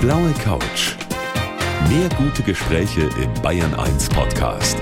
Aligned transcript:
blaue 0.00 0.32
Couch. 0.42 0.96
Mehr 1.90 2.08
gute 2.16 2.42
Gespräche 2.42 3.02
im 3.22 3.42
Bayern 3.42 3.74
1 3.74 4.08
Podcast. 4.08 4.78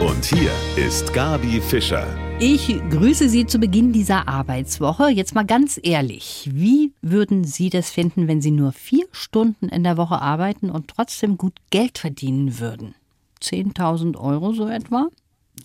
Und 0.00 0.24
hier 0.24 0.52
ist 0.76 1.12
Gabi 1.12 1.60
Fischer. 1.60 2.06
Ich 2.38 2.68
grüße 2.90 3.28
Sie 3.28 3.46
zu 3.46 3.58
Beginn 3.58 3.92
dieser 3.92 4.28
Arbeitswoche. 4.28 5.08
Jetzt 5.08 5.34
mal 5.34 5.44
ganz 5.44 5.80
ehrlich, 5.82 6.48
wie 6.52 6.92
würden 7.02 7.42
Sie 7.42 7.68
das 7.68 7.90
finden, 7.90 8.28
wenn 8.28 8.40
Sie 8.40 8.52
nur 8.52 8.70
vier 8.70 9.06
Stunden 9.10 9.68
in 9.68 9.82
der 9.82 9.96
Woche 9.96 10.22
arbeiten 10.22 10.70
und 10.70 10.86
trotzdem 10.86 11.36
gut 11.36 11.54
Geld 11.70 11.98
verdienen 11.98 12.60
würden? 12.60 12.94
10.000 13.42 14.16
Euro 14.16 14.52
so 14.52 14.68
etwa? 14.68 15.08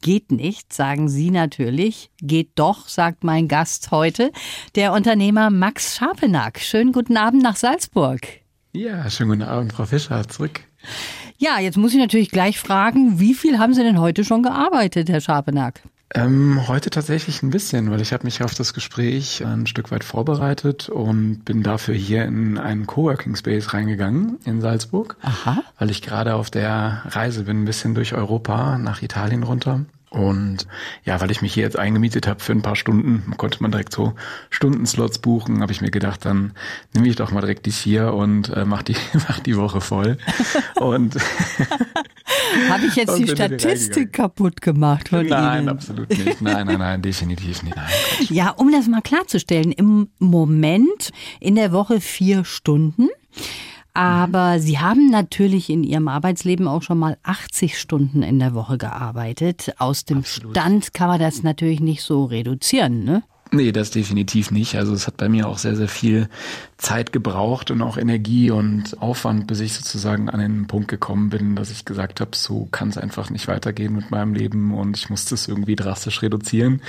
Geht 0.02 0.32
nicht, 0.32 0.74
sagen 0.74 1.10
Sie 1.10 1.30
natürlich. 1.30 2.10
Geht 2.24 2.50
doch, 2.56 2.88
sagt 2.88 3.24
mein 3.24 3.48
Gast 3.48 3.92
heute, 3.92 4.32
der 4.74 4.94
Unternehmer 4.94 5.52
Max 5.52 5.96
Scharpenack. 5.96 6.60
Schönen 6.60 6.92
guten 6.92 7.18
Abend 7.18 7.44
nach 7.44 7.56
Salzburg. 7.56 8.47
Ja, 8.74 9.10
schönen 9.10 9.30
guten 9.30 9.44
Abend, 9.44 9.74
Frau 9.74 9.86
Fischer, 9.86 10.28
zurück. 10.28 10.62
Ja, 11.38 11.60
jetzt 11.60 11.78
muss 11.78 11.94
ich 11.94 12.00
natürlich 12.00 12.32
gleich 12.32 12.60
fragen, 12.60 13.20
wie 13.20 13.34
viel 13.34 13.60
haben 13.60 13.74
Sie 13.74 13.84
denn 13.84 14.00
heute 14.00 14.24
schon 14.24 14.44
gearbeitet, 14.44 15.10
Herr 15.10 15.22
Scharpenack? 15.22 15.82
Ähm, 16.16 16.68
heute 16.68 16.90
tatsächlich 16.90 17.44
ein 17.44 17.50
bisschen, 17.50 17.92
weil 17.92 18.00
ich 18.02 18.14
habe 18.14 18.24
mich 18.24 18.42
auf 18.42 18.56
das 18.56 18.74
Gespräch 18.74 19.46
ein 19.46 19.68
Stück 19.68 19.92
weit 19.92 20.06
vorbereitet 20.06 20.88
und 20.88 21.44
bin 21.44 21.64
dafür 21.64 21.96
hier 21.96 22.24
in 22.24 22.58
einen 22.58 22.88
Coworking 22.88 23.36
Space 23.36 23.74
reingegangen 23.74 24.38
in 24.46 24.62
Salzburg, 24.62 25.18
Aha. 25.22 25.62
weil 25.78 25.92
ich 25.92 26.02
gerade 26.02 26.36
auf 26.36 26.50
der 26.50 27.04
Reise 27.08 27.44
bin, 27.44 27.64
ein 27.64 27.66
bisschen 27.66 27.94
durch 27.94 28.14
Europa 28.14 28.78
nach 28.78 29.02
Italien 29.02 29.44
runter. 29.44 29.86
Und 30.18 30.66
ja, 31.06 31.22
weil 31.22 31.30
ich 31.30 31.44
mich 31.44 31.54
hier 31.54 31.64
jetzt 31.64 31.78
eingemietet 31.78 32.26
habe 32.26 32.40
für 32.40 32.52
ein 32.52 32.64
paar 32.64 32.76
Stunden, 32.76 33.34
konnte 33.38 33.62
man 33.62 33.72
direkt 33.72 33.94
so 33.94 34.14
Stundenslots 34.50 35.20
buchen, 35.20 35.62
habe 35.62 35.72
ich 35.72 35.82
mir 35.82 35.92
gedacht, 35.92 36.26
dann 36.26 36.54
nehme 36.96 37.08
ich 37.08 37.16
doch 37.16 37.32
mal 37.32 37.42
direkt 37.42 37.68
die 37.68 37.72
vier 37.72 38.14
und 38.14 38.50
äh, 38.50 38.66
mach 38.66 38.82
die 38.82 38.96
mach 39.28 39.40
die 39.40 39.56
Woche 39.56 39.80
voll. 39.80 40.18
und 40.76 41.16
Habe 42.70 42.86
ich 42.88 42.96
jetzt 42.96 43.18
die 43.18 43.28
Statistik 43.28 44.14
kaputt 44.14 44.62
gemacht 44.62 45.10
von 45.10 45.26
nein, 45.28 45.60
Ihnen? 45.62 45.70
absolut 45.70 46.10
nicht. 46.10 46.42
Nein, 46.42 46.66
nein, 46.66 46.80
nein, 46.80 47.02
definitiv 47.02 47.62
nicht. 47.62 47.76
Nein. 47.76 47.88
Ja, 48.30 48.52
um 48.52 48.72
das 48.72 48.88
mal 48.88 49.02
klarzustellen, 49.02 49.72
im 49.72 50.10
Moment 50.18 51.12
in 51.40 51.56
der 51.56 51.72
Woche 51.72 52.02
vier 52.02 52.44
Stunden. 52.46 53.10
Aber 53.98 54.60
Sie 54.60 54.78
haben 54.78 55.10
natürlich 55.10 55.72
in 55.72 55.84
Ihrem 55.84 56.08
Arbeitsleben 56.08 56.68
auch 56.68 56.84
schon 56.84 57.00
mal 57.00 57.18
80 57.24 57.80
Stunden 57.80 58.22
in 58.22 58.38
der 58.38 58.54
Woche 58.54 58.78
gearbeitet. 58.78 59.74
Aus 59.80 60.06
dem 60.06 60.24
Stand 60.24 60.94
kann 60.94 61.08
man 61.08 61.20
das 61.20 61.42
natürlich 61.42 61.80
nicht 61.80 62.04
so 62.04 62.26
reduzieren, 62.26 63.04
ne? 63.04 63.24
Nee, 63.52 63.72
das 63.72 63.90
definitiv 63.90 64.52
nicht. 64.52 64.76
Also 64.76 64.94
es 64.94 65.08
hat 65.08 65.18
bei 65.18 65.30
mir 65.30 65.48
auch 65.48 65.58
sehr, 65.58 65.76
sehr 65.76 65.88
viel 65.88 66.30
Zeit 66.78 67.12
gebraucht 67.12 67.72
und 67.72 67.82
auch 67.82 67.98
Energie 67.98 68.52
und 68.52 69.02
Aufwand, 69.02 69.48
bis 69.48 69.62
ich 69.62 69.74
sozusagen 69.74 70.30
an 70.30 70.42
den 70.42 70.68
Punkt 70.68 70.90
gekommen 70.90 71.30
bin, 71.30 71.56
dass 71.56 71.72
ich 71.72 71.84
gesagt 71.84 72.22
habe, 72.22 72.36
so 72.36 72.68
kann 72.72 72.90
es 72.90 73.00
einfach 73.00 73.32
nicht 73.32 73.48
weitergehen 73.48 73.96
mit 73.96 74.12
meinem 74.12 74.36
Leben 74.36 74.76
und 74.76 74.96
ich 74.96 75.10
musste 75.10 75.34
es 75.34 75.48
irgendwie 75.48 75.76
drastisch 75.76 76.22
reduzieren. 76.22 76.82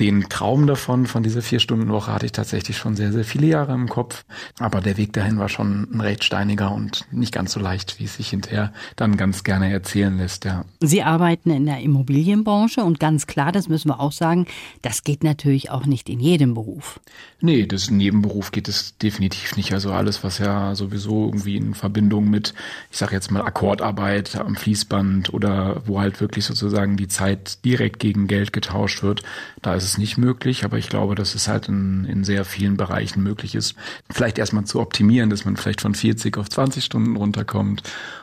Den 0.00 0.30
Traum 0.30 0.66
davon, 0.66 1.06
von 1.06 1.22
dieser 1.22 1.42
Vier-Stunden-Woche, 1.42 2.10
hatte 2.10 2.24
ich 2.24 2.32
tatsächlich 2.32 2.78
schon 2.78 2.96
sehr, 2.96 3.12
sehr 3.12 3.24
viele 3.24 3.46
Jahre 3.46 3.74
im 3.74 3.86
Kopf. 3.86 4.24
Aber 4.58 4.80
der 4.80 4.96
Weg 4.96 5.12
dahin 5.12 5.38
war 5.38 5.50
schon 5.50 5.86
ein 5.92 6.00
recht 6.00 6.24
steiniger 6.24 6.72
und 6.72 7.04
nicht 7.12 7.34
ganz 7.34 7.52
so 7.52 7.60
leicht, 7.60 8.00
wie 8.00 8.04
es 8.04 8.16
sich 8.16 8.30
hinterher 8.30 8.72
dann 8.96 9.18
ganz 9.18 9.44
gerne 9.44 9.70
erzählen 9.70 10.16
lässt, 10.16 10.46
ja. 10.46 10.64
Sie 10.80 11.02
arbeiten 11.02 11.50
in 11.50 11.66
der 11.66 11.80
Immobilienbranche 11.80 12.82
und 12.82 12.98
ganz 12.98 13.26
klar, 13.26 13.52
das 13.52 13.68
müssen 13.68 13.90
wir 13.90 14.00
auch 14.00 14.12
sagen, 14.12 14.46
das 14.80 15.04
geht 15.04 15.22
natürlich 15.22 15.70
auch 15.70 15.84
nicht 15.84 16.08
in 16.08 16.18
jedem 16.18 16.54
Beruf. 16.54 16.98
Nee, 17.42 17.66
das 17.66 17.90
Nebenberuf 17.90 18.52
geht 18.52 18.68
es 18.68 18.96
definitiv 18.96 19.58
nicht. 19.58 19.74
Also 19.74 19.92
alles, 19.92 20.24
was 20.24 20.38
ja 20.38 20.74
sowieso 20.74 21.26
irgendwie 21.26 21.56
in 21.56 21.74
Verbindung 21.74 22.30
mit, 22.30 22.54
ich 22.90 22.96
sage 22.96 23.14
jetzt 23.14 23.30
mal 23.30 23.42
Akkordarbeit 23.42 24.36
am 24.36 24.56
Fließband 24.56 25.34
oder 25.34 25.82
wo 25.86 26.00
halt 26.00 26.22
wirklich 26.22 26.46
sozusagen 26.46 26.96
die 26.96 27.08
Zeit 27.08 27.62
direkt 27.66 27.98
gegen 27.98 28.28
Geld 28.28 28.54
getauscht 28.54 29.02
wird, 29.02 29.22
da 29.60 29.74
ist 29.74 29.84
es 29.84 29.89
nicht 29.98 30.18
möglich. 30.18 30.64
Aber 30.64 30.78
ich 30.78 30.88
glaube, 30.88 31.14
dass 31.14 31.34
es 31.34 31.48
halt 31.48 31.68
in, 31.68 32.04
in 32.04 32.24
sehr 32.24 32.44
vielen 32.44 32.76
Bereichen 32.76 33.22
möglich 33.22 33.54
ist, 33.54 33.74
vielleicht 34.10 34.38
erstmal 34.38 34.64
zu 34.64 34.80
optimieren, 34.80 35.30
dass 35.30 35.44
man 35.44 35.56
vielleicht 35.56 35.80
von 35.80 35.94
40 35.94 36.36
auf 36.38 36.48
20 36.48 36.84
Stunden 36.84 37.16
runterkommt 37.16 37.82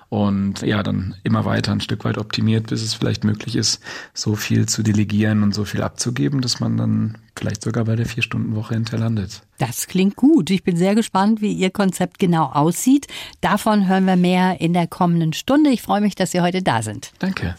und 0.10 0.62
ja, 0.62 0.84
dann 0.84 1.16
immer 1.24 1.44
weiter 1.44 1.74
ein 1.74 1.82
Stück 1.82 2.06
weit 2.06 2.18
optimiert, 2.18 2.68
bis 2.68 2.82
es 2.82 2.94
vielleicht 2.94 3.24
möglich 3.24 3.56
ist, 3.56 3.82
so 4.14 4.36
viel 4.36 4.66
zu 4.68 4.82
delegieren 4.82 5.44
und 5.44 5.54
so 5.54 5.66
viel 5.66 5.82
abzugeben, 5.82 6.40
dass 6.42 6.60
man 6.60 6.78
dann 6.78 7.18
vielleicht 7.38 7.62
sogar 7.62 7.86
bei 7.86 7.96
der 7.96 8.06
Vier-Stunden-Woche 8.06 8.76
hinterher 8.76 9.00
landet. 9.00 9.42
Das 9.58 9.88
klingt 9.88 10.16
gut. 10.16 10.50
Ich 10.50 10.64
bin 10.64 10.78
sehr 10.78 10.96
gespannt, 10.96 11.42
wie 11.42 11.52
Ihr 11.52 11.72
Konzept 11.72 12.20
genau 12.20 12.46
aussieht. 12.46 13.08
Davon 13.42 13.88
hören 13.88 14.06
wir 14.06 14.16
mehr 14.16 14.62
in 14.62 14.74
der 14.74 14.88
kommenden 14.88 15.34
Stunde. 15.34 15.72
Ich 15.72 15.82
freue 15.82 16.02
mich, 16.02 16.16
dass 16.16 16.32
Sie 16.32 16.42
heute 16.42 16.62
da 16.64 16.82
sind. 16.82 17.12
Danke. 17.20 17.56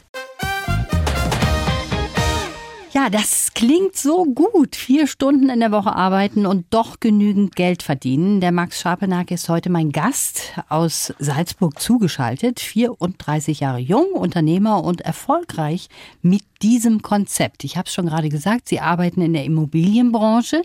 Ja, 2.98 3.10
das 3.10 3.50
klingt 3.54 3.94
so 3.94 4.24
gut. 4.24 4.74
Vier 4.74 5.06
Stunden 5.06 5.50
in 5.50 5.60
der 5.60 5.70
Woche 5.70 5.94
arbeiten 5.94 6.46
und 6.46 6.66
doch 6.70 6.98
genügend 6.98 7.54
Geld 7.54 7.84
verdienen. 7.84 8.40
Der 8.40 8.50
Max 8.50 8.80
Scharpenack 8.80 9.30
ist 9.30 9.48
heute 9.48 9.70
mein 9.70 9.92
Gast 9.92 10.54
aus 10.68 11.14
Salzburg 11.20 11.78
zugeschaltet. 11.78 12.58
34 12.58 13.60
Jahre 13.60 13.78
jung, 13.78 14.14
Unternehmer 14.14 14.82
und 14.82 15.02
erfolgreich 15.02 15.88
mit 16.22 16.42
diesem 16.60 17.00
Konzept. 17.00 17.62
Ich 17.62 17.76
habe 17.76 17.86
es 17.86 17.94
schon 17.94 18.06
gerade 18.06 18.30
gesagt, 18.30 18.66
Sie 18.66 18.80
arbeiten 18.80 19.20
in 19.20 19.32
der 19.32 19.44
Immobilienbranche. 19.44 20.62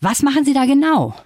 Was 0.00 0.22
machen 0.22 0.44
Sie 0.44 0.54
da 0.54 0.66
genau? 0.66 1.16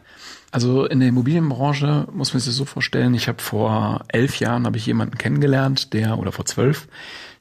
Also 0.53 0.87
in 0.87 1.01
der 1.01 1.11
Immobilienbranche 1.11 2.09
muss 2.15 2.33
man 2.33 2.41
sich 2.41 2.49
das 2.49 2.57
so 2.57 2.65
vorstellen, 2.65 3.13
ich 3.13 3.29
habe 3.29 3.43
vor 3.43 4.07
elf 4.09 4.41
Jahren 4.41 4.65
habe 4.65 4.79
ich 4.79 4.87
jemanden 4.87 5.19
kennengelernt, 5.19 5.93
der, 5.93 6.19
oder 6.19 6.33
vor 6.33 6.47
zwölf, 6.47 6.89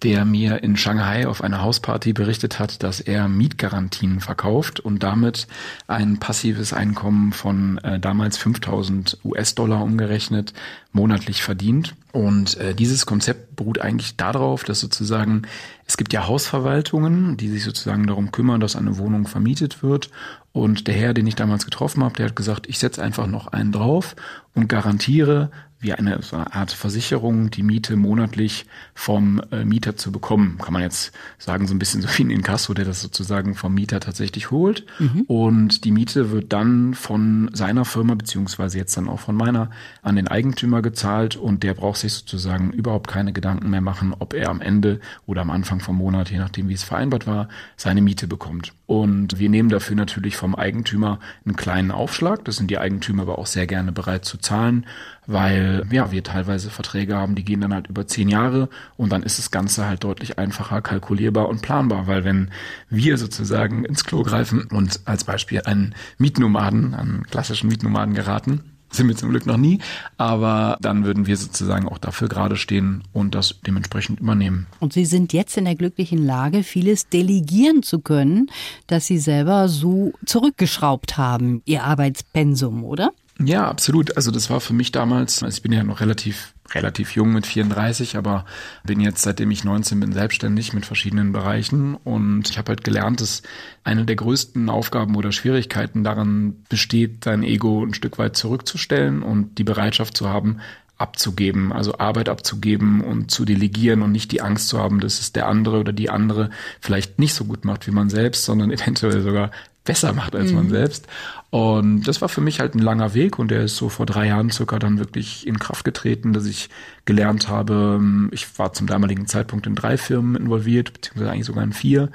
der 0.04 0.26
mir 0.26 0.64
in 0.64 0.78
Shanghai 0.78 1.28
auf 1.28 1.44
einer 1.44 1.62
Hausparty 1.62 2.14
berichtet 2.14 2.60
hat, 2.60 2.84
dass 2.84 3.00
er 3.00 3.28
Mietgarantien 3.28 4.20
verkauft 4.20 4.80
und 4.80 5.04
damit 5.04 5.48
ein 5.88 6.20
passives 6.20 6.74
Einkommen 6.74 7.32
von 7.32 7.78
äh, 7.80 8.00
damals 8.00 8.38
5000 8.38 9.20
US-Dollar 9.24 9.82
umgerechnet 9.84 10.54
monatlich 10.92 11.44
verdient. 11.44 11.96
Und 12.12 12.58
äh, 12.58 12.74
dieses 12.74 13.06
Konzept 13.06 13.56
beruht 13.56 13.82
eigentlich 13.82 14.16
darauf, 14.16 14.64
dass 14.64 14.80
sozusagen 14.80 15.44
es 15.88 15.98
gibt 15.98 16.14
ja 16.14 16.28
Hausverwaltungen, 16.28 17.38
die 17.38 17.50
sich 17.50 17.64
sozusagen 17.64 18.08
darum 18.08 18.32
kümmern, 18.32 18.60
dass 18.60 18.76
eine 18.76 18.98
Wohnung 18.98 19.28
vermietet 19.28 19.84
wird. 19.84 20.10
Und 20.52 20.88
der 20.88 20.96
Herr, 20.96 21.14
den 21.14 21.28
ich 21.28 21.36
damals 21.36 21.66
getroffen 21.66 22.04
habe, 22.04 22.16
der 22.16 22.28
hat 22.28 22.36
gesagt, 22.36 22.68
ich 22.68 22.80
setze 22.80 23.04
einfach 23.04 23.28
noch 23.28 23.48
einen 23.48 23.72
drauf 23.72 24.16
und 24.56 24.70
garantiere 24.70 25.52
wie 25.86 25.94
eine, 25.94 26.22
so 26.22 26.36
eine 26.36 26.54
Art 26.54 26.72
Versicherung, 26.72 27.52
die 27.52 27.62
Miete 27.62 27.96
monatlich 27.96 28.66
vom 28.96 29.42
äh, 29.52 29.64
Mieter 29.64 29.96
zu 29.96 30.12
bekommen. 30.12 30.58
Kann 30.58 30.74
man 30.74 30.82
jetzt 30.82 31.14
sagen, 31.38 31.68
so 31.68 31.76
ein 31.76 31.80
bisschen 31.80 32.02
so 32.02 32.08
wie 32.18 32.24
ein 32.24 32.32
Inkasso, 32.32 32.74
der 32.74 32.86
das 32.86 33.02
sozusagen 33.02 33.54
vom 33.54 33.74
Mieter 33.74 34.00
tatsächlich 34.00 34.50
holt. 34.52 34.86
Und 35.28 35.86
die 35.86 35.92
Miete 35.92 36.32
wird 36.32 36.52
dann 36.52 36.96
von 36.96 37.52
seiner 37.54 37.86
Firma, 37.86 38.16
beziehungsweise 38.16 38.80
jetzt 38.80 38.98
dann 38.98 39.08
auch 39.08 39.20
von 39.20 39.36
meiner, 39.36 39.70
an 40.02 40.16
den 40.16 40.28
Eigentümer 40.28 40.82
gezahlt 40.82 41.36
und 41.36 41.62
der 41.62 41.76
braucht 41.76 42.00
sich 42.00 42.14
sozusagen 42.14 42.72
überhaupt 42.72 43.08
keine 43.08 43.32
Gedanken 43.32 43.70
mehr 43.70 43.82
machen, 43.82 44.14
ob 44.18 44.34
er 44.34 44.50
am 44.50 44.62
Ende 44.62 45.00
oder 45.28 45.42
am 45.42 45.52
Anfang 45.52 45.80
vom 45.80 45.98
Monat, 45.98 46.32
je 46.32 46.40
nachdem 46.40 46.68
wie 46.68 46.74
es 46.74 46.84
vereinbart 46.84 47.28
war, 47.28 47.48
seine 47.78 48.02
Miete 48.02 48.28
bekommt. 48.28 48.74
Und 48.88 49.40
wir 49.40 49.50
nehmen 49.50 49.70
dafür 49.70 49.96
natürlich 49.96 50.38
vom 50.38 50.54
Eigentümer 50.54 51.20
einen 51.44 51.56
kleinen 51.56 51.92
Aufschlag. 51.92 52.46
Das 52.46 52.58
sind 52.58 52.70
die 52.70 52.78
Eigentümer 52.78 53.24
aber 53.24 53.40
auch 53.40 53.48
sehr 53.48 53.66
gerne 53.66 53.92
bereit 53.92 54.26
zu 54.26 54.38
zahlen, 54.38 54.86
weil 55.26 55.84
ja 55.92 56.12
wir 56.12 56.24
teilweise 56.24 56.70
Verträge 56.70 57.16
haben, 57.16 57.34
die 57.34 57.44
gehen 57.44 57.62
dann 57.62 57.74
halt 57.74 57.88
über 57.88 58.06
zehn 58.06 58.30
Jahre 58.30 58.70
und 58.96 59.12
dann 59.12 59.24
ist 59.24 59.40
das 59.40 59.50
Ganze 59.50 59.88
halt 59.88 60.04
deutlich 60.04 60.38
einfacher 60.38 60.82
kalkulierbar 60.82 61.50
und 61.50 61.64
planbar, 61.64 62.06
weil 62.06 62.24
wenn 62.24 62.52
wir 62.90 63.18
sozusagen 63.18 63.86
ins 63.86 64.04
Klo 64.04 64.22
greifen 64.22 64.66
und 64.66 65.00
als 65.06 65.24
Beispiel 65.24 65.62
einen 65.66 65.96
Mietnomaden, 66.20 66.94
einen 66.94 67.24
klassischen 67.24 67.70
Mietnomaden 67.70 68.14
geraten, 68.14 68.75
sind 68.96 69.08
wir 69.08 69.16
zum 69.16 69.30
Glück 69.30 69.46
noch 69.46 69.58
nie, 69.58 69.80
aber 70.18 70.78
dann 70.82 71.06
würden 71.06 71.28
wir 71.28 71.38
sozusagen 71.38 71.88
auch 71.88 71.98
dafür 71.98 72.28
gerade 72.28 72.56
stehen 72.56 73.04
und 73.14 73.36
das 73.36 73.60
dementsprechend 73.66 74.20
übernehmen. 74.20 74.68
Und 74.80 74.94
Sie 74.94 75.06
sind 75.06 75.34
jetzt 75.34 75.58
in 75.58 75.66
der 75.66 75.76
glücklichen 75.76 76.26
Lage, 76.26 76.64
vieles 76.64 77.10
delegieren 77.10 77.84
zu 77.84 78.00
können, 78.00 78.48
dass 78.88 79.06
Sie 79.06 79.20
selber 79.20 79.70
so 79.70 80.14
zurückgeschraubt 80.26 81.18
haben, 81.18 81.62
Ihr 81.66 81.84
Arbeitspensum, 81.84 82.84
oder? 82.84 83.12
Ja, 83.40 83.68
absolut. 83.68 84.16
Also 84.16 84.32
das 84.32 84.50
war 84.50 84.62
für 84.62 84.74
mich 84.74 84.92
damals, 84.92 85.44
also 85.44 85.56
ich 85.56 85.62
bin 85.62 85.72
ja 85.74 85.84
noch 85.84 86.00
relativ 86.00 86.55
relativ 86.74 87.12
jung 87.16 87.32
mit 87.32 87.46
34, 87.46 88.18
aber 88.18 88.46
bin 88.84 89.00
jetzt 89.00 89.22
seitdem 89.22 89.52
ich 89.52 89.64
19 89.64 90.00
bin 90.00 90.14
selbstständig 90.14 90.74
mit 90.74 90.86
verschiedenen 90.86 91.32
Bereichen 91.32 91.96
und 91.96 92.50
ich 92.50 92.58
habe 92.58 92.70
halt 92.70 92.84
gelernt, 92.84 93.22
dass 93.22 93.44
eine 93.84 94.06
der 94.06 94.16
größten 94.16 94.70
Aufgaben 94.70 95.16
oder 95.16 95.32
Schwierigkeiten 95.32 96.04
daran 96.04 96.64
besteht, 96.70 97.26
dein 97.26 97.44
Ego 97.44 97.84
ein 97.84 97.94
Stück 97.94 98.18
weit 98.18 98.36
zurückzustellen 98.36 99.22
und 99.22 99.58
die 99.58 99.64
Bereitschaft 99.64 100.18
zu 100.18 100.28
haben, 100.28 100.60
abzugeben, 100.98 101.74
also 101.74 101.98
Arbeit 101.98 102.30
abzugeben 102.30 103.02
und 103.02 103.30
zu 103.30 103.44
delegieren 103.44 104.02
und 104.02 104.12
nicht 104.12 104.32
die 104.32 104.42
Angst 104.42 104.70
zu 104.70 104.80
haben, 104.80 105.02
dass 105.02 105.20
es 105.20 105.34
der 105.34 105.48
andere 105.48 105.80
oder 105.80 105.92
die 105.92 106.10
andere 106.10 106.50
vielleicht 106.80 107.20
nicht 107.20 107.34
so 107.34 107.46
gut 107.46 107.66
macht 107.66 107.86
wie 107.86 107.92
man 107.92 108.10
selbst, 108.10 108.46
sondern 108.46 108.72
eventuell 108.72 109.22
sogar 109.22 109.52
besser 109.84 110.14
macht 110.14 110.36
als 110.36 110.52
man 110.52 110.70
selbst. 110.70 111.08
Und 111.56 112.02
das 112.06 112.22
war 112.22 112.28
für 112.28 112.42
mich 112.42 112.60
halt 112.60 112.76
ein 112.76 112.80
langer 112.80 113.14
Weg 113.14 113.40
und 113.40 113.50
der 113.50 113.64
ist 113.64 113.78
so 113.78 113.88
vor 113.88 114.06
drei 114.06 114.28
Jahren 114.28 114.52
circa 114.52 114.78
dann 114.78 115.00
wirklich 115.00 115.48
in 115.48 115.58
Kraft 115.58 115.86
getreten, 115.86 116.34
dass 116.34 116.46
ich 116.48 116.68
gelernt 117.06 117.48
habe, 117.48 118.02
ich 118.32 118.60
war 118.60 118.74
zum 118.74 118.88
damaligen 118.88 119.26
Zeitpunkt 119.26 119.66
in 119.66 119.74
drei 119.74 119.96
Firmen 119.96 120.36
involviert, 120.36 120.92
beziehungsweise 120.92 121.32
eigentlich 121.32 121.46
sogar 121.46 121.64
in 121.64 121.72
vier 121.72 122.10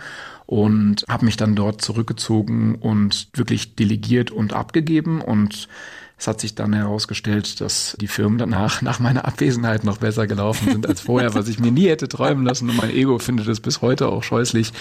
und 0.44 1.06
habe 1.08 1.24
mich 1.24 1.38
dann 1.38 1.56
dort 1.56 1.80
zurückgezogen 1.80 2.74
und 2.74 3.28
wirklich 3.32 3.76
delegiert 3.76 4.30
und 4.30 4.52
abgegeben 4.52 5.22
und 5.22 5.68
es 6.20 6.26
hat 6.26 6.38
sich 6.38 6.54
dann 6.54 6.74
herausgestellt, 6.74 7.62
dass 7.62 7.96
die 7.98 8.06
Firmen 8.06 8.36
danach 8.36 8.82
nach 8.82 9.00
meiner 9.00 9.24
Abwesenheit 9.24 9.84
noch 9.84 9.96
besser 9.96 10.26
gelaufen 10.26 10.70
sind 10.70 10.86
als 10.86 11.00
vorher, 11.00 11.34
was 11.34 11.48
ich 11.48 11.58
mir 11.58 11.72
nie 11.72 11.88
hätte 11.88 12.08
träumen 12.08 12.44
lassen. 12.44 12.68
Und 12.68 12.76
mein 12.76 12.90
Ego 12.90 13.18
findet 13.18 13.48
es 13.48 13.60
bis 13.60 13.80
heute 13.80 14.08
auch 14.10 14.22
scheußlich. 14.22 14.72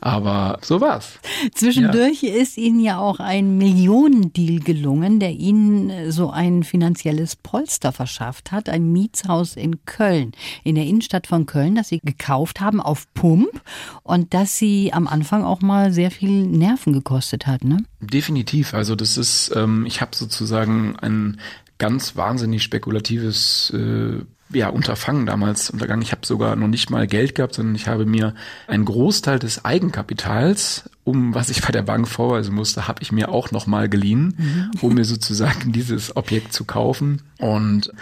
Aber 0.00 0.58
so 0.60 0.80
war's. 0.80 1.20
Zwischendurch 1.54 2.22
ja. 2.22 2.34
ist 2.34 2.58
Ihnen 2.58 2.80
ja 2.80 2.98
auch 2.98 3.20
ein 3.20 3.58
Millionendeal 3.58 4.58
gelungen, 4.58 5.20
der 5.20 5.30
Ihnen 5.30 6.10
so 6.10 6.30
ein 6.30 6.64
finanzielles 6.64 7.36
Polster 7.36 7.92
verschafft 7.92 8.50
hat. 8.50 8.68
Ein 8.68 8.90
Mietshaus 8.90 9.54
in 9.54 9.84
Köln, 9.84 10.32
in 10.64 10.74
der 10.74 10.84
Innenstadt 10.84 11.28
von 11.28 11.46
Köln, 11.46 11.76
das 11.76 11.90
Sie 11.90 12.00
gekauft 12.00 12.60
haben 12.60 12.80
auf 12.80 13.06
Pump 13.14 13.62
und 14.02 14.34
das 14.34 14.58
Sie 14.58 14.92
am 14.92 15.06
Anfang 15.06 15.44
auch 15.44 15.60
mal 15.60 15.92
sehr 15.92 16.10
viel 16.10 16.44
Nerven 16.44 16.92
gekostet 16.92 17.46
hat, 17.46 17.62
ne? 17.62 17.84
Definitiv. 18.00 18.74
Also 18.74 18.94
das 18.94 19.16
ist, 19.16 19.52
ähm, 19.54 19.84
ich 19.86 20.00
habe 20.00 20.14
sozusagen 20.14 20.96
ein 20.96 21.40
ganz 21.78 22.16
wahnsinnig 22.16 22.62
spekulatives 22.62 23.72
äh, 23.74 24.20
ja, 24.50 24.68
Unterfangen 24.68 25.26
damals 25.26 25.70
untergangen. 25.70 26.02
Ich 26.02 26.12
habe 26.12 26.26
sogar 26.26 26.56
noch 26.56 26.68
nicht 26.68 26.90
mal 26.90 27.06
Geld 27.06 27.34
gehabt, 27.34 27.54
sondern 27.54 27.74
ich 27.74 27.86
habe 27.86 28.06
mir 28.06 28.34
einen 28.66 28.84
Großteil 28.84 29.38
des 29.38 29.64
Eigenkapitals, 29.64 30.88
um 31.04 31.34
was 31.34 31.50
ich 31.50 31.60
bei 31.60 31.70
der 31.70 31.82
Bank 31.82 32.08
vorweisen 32.08 32.54
musste, 32.54 32.88
habe 32.88 33.02
ich 33.02 33.12
mir 33.12 33.30
auch 33.30 33.50
noch 33.50 33.66
mal 33.66 33.88
geliehen, 33.88 34.34
mhm. 34.38 34.70
um 34.80 34.94
mir 34.94 35.04
sozusagen 35.04 35.72
dieses 35.72 36.16
Objekt 36.16 36.52
zu 36.52 36.64
kaufen. 36.64 37.22
Und 37.38 37.92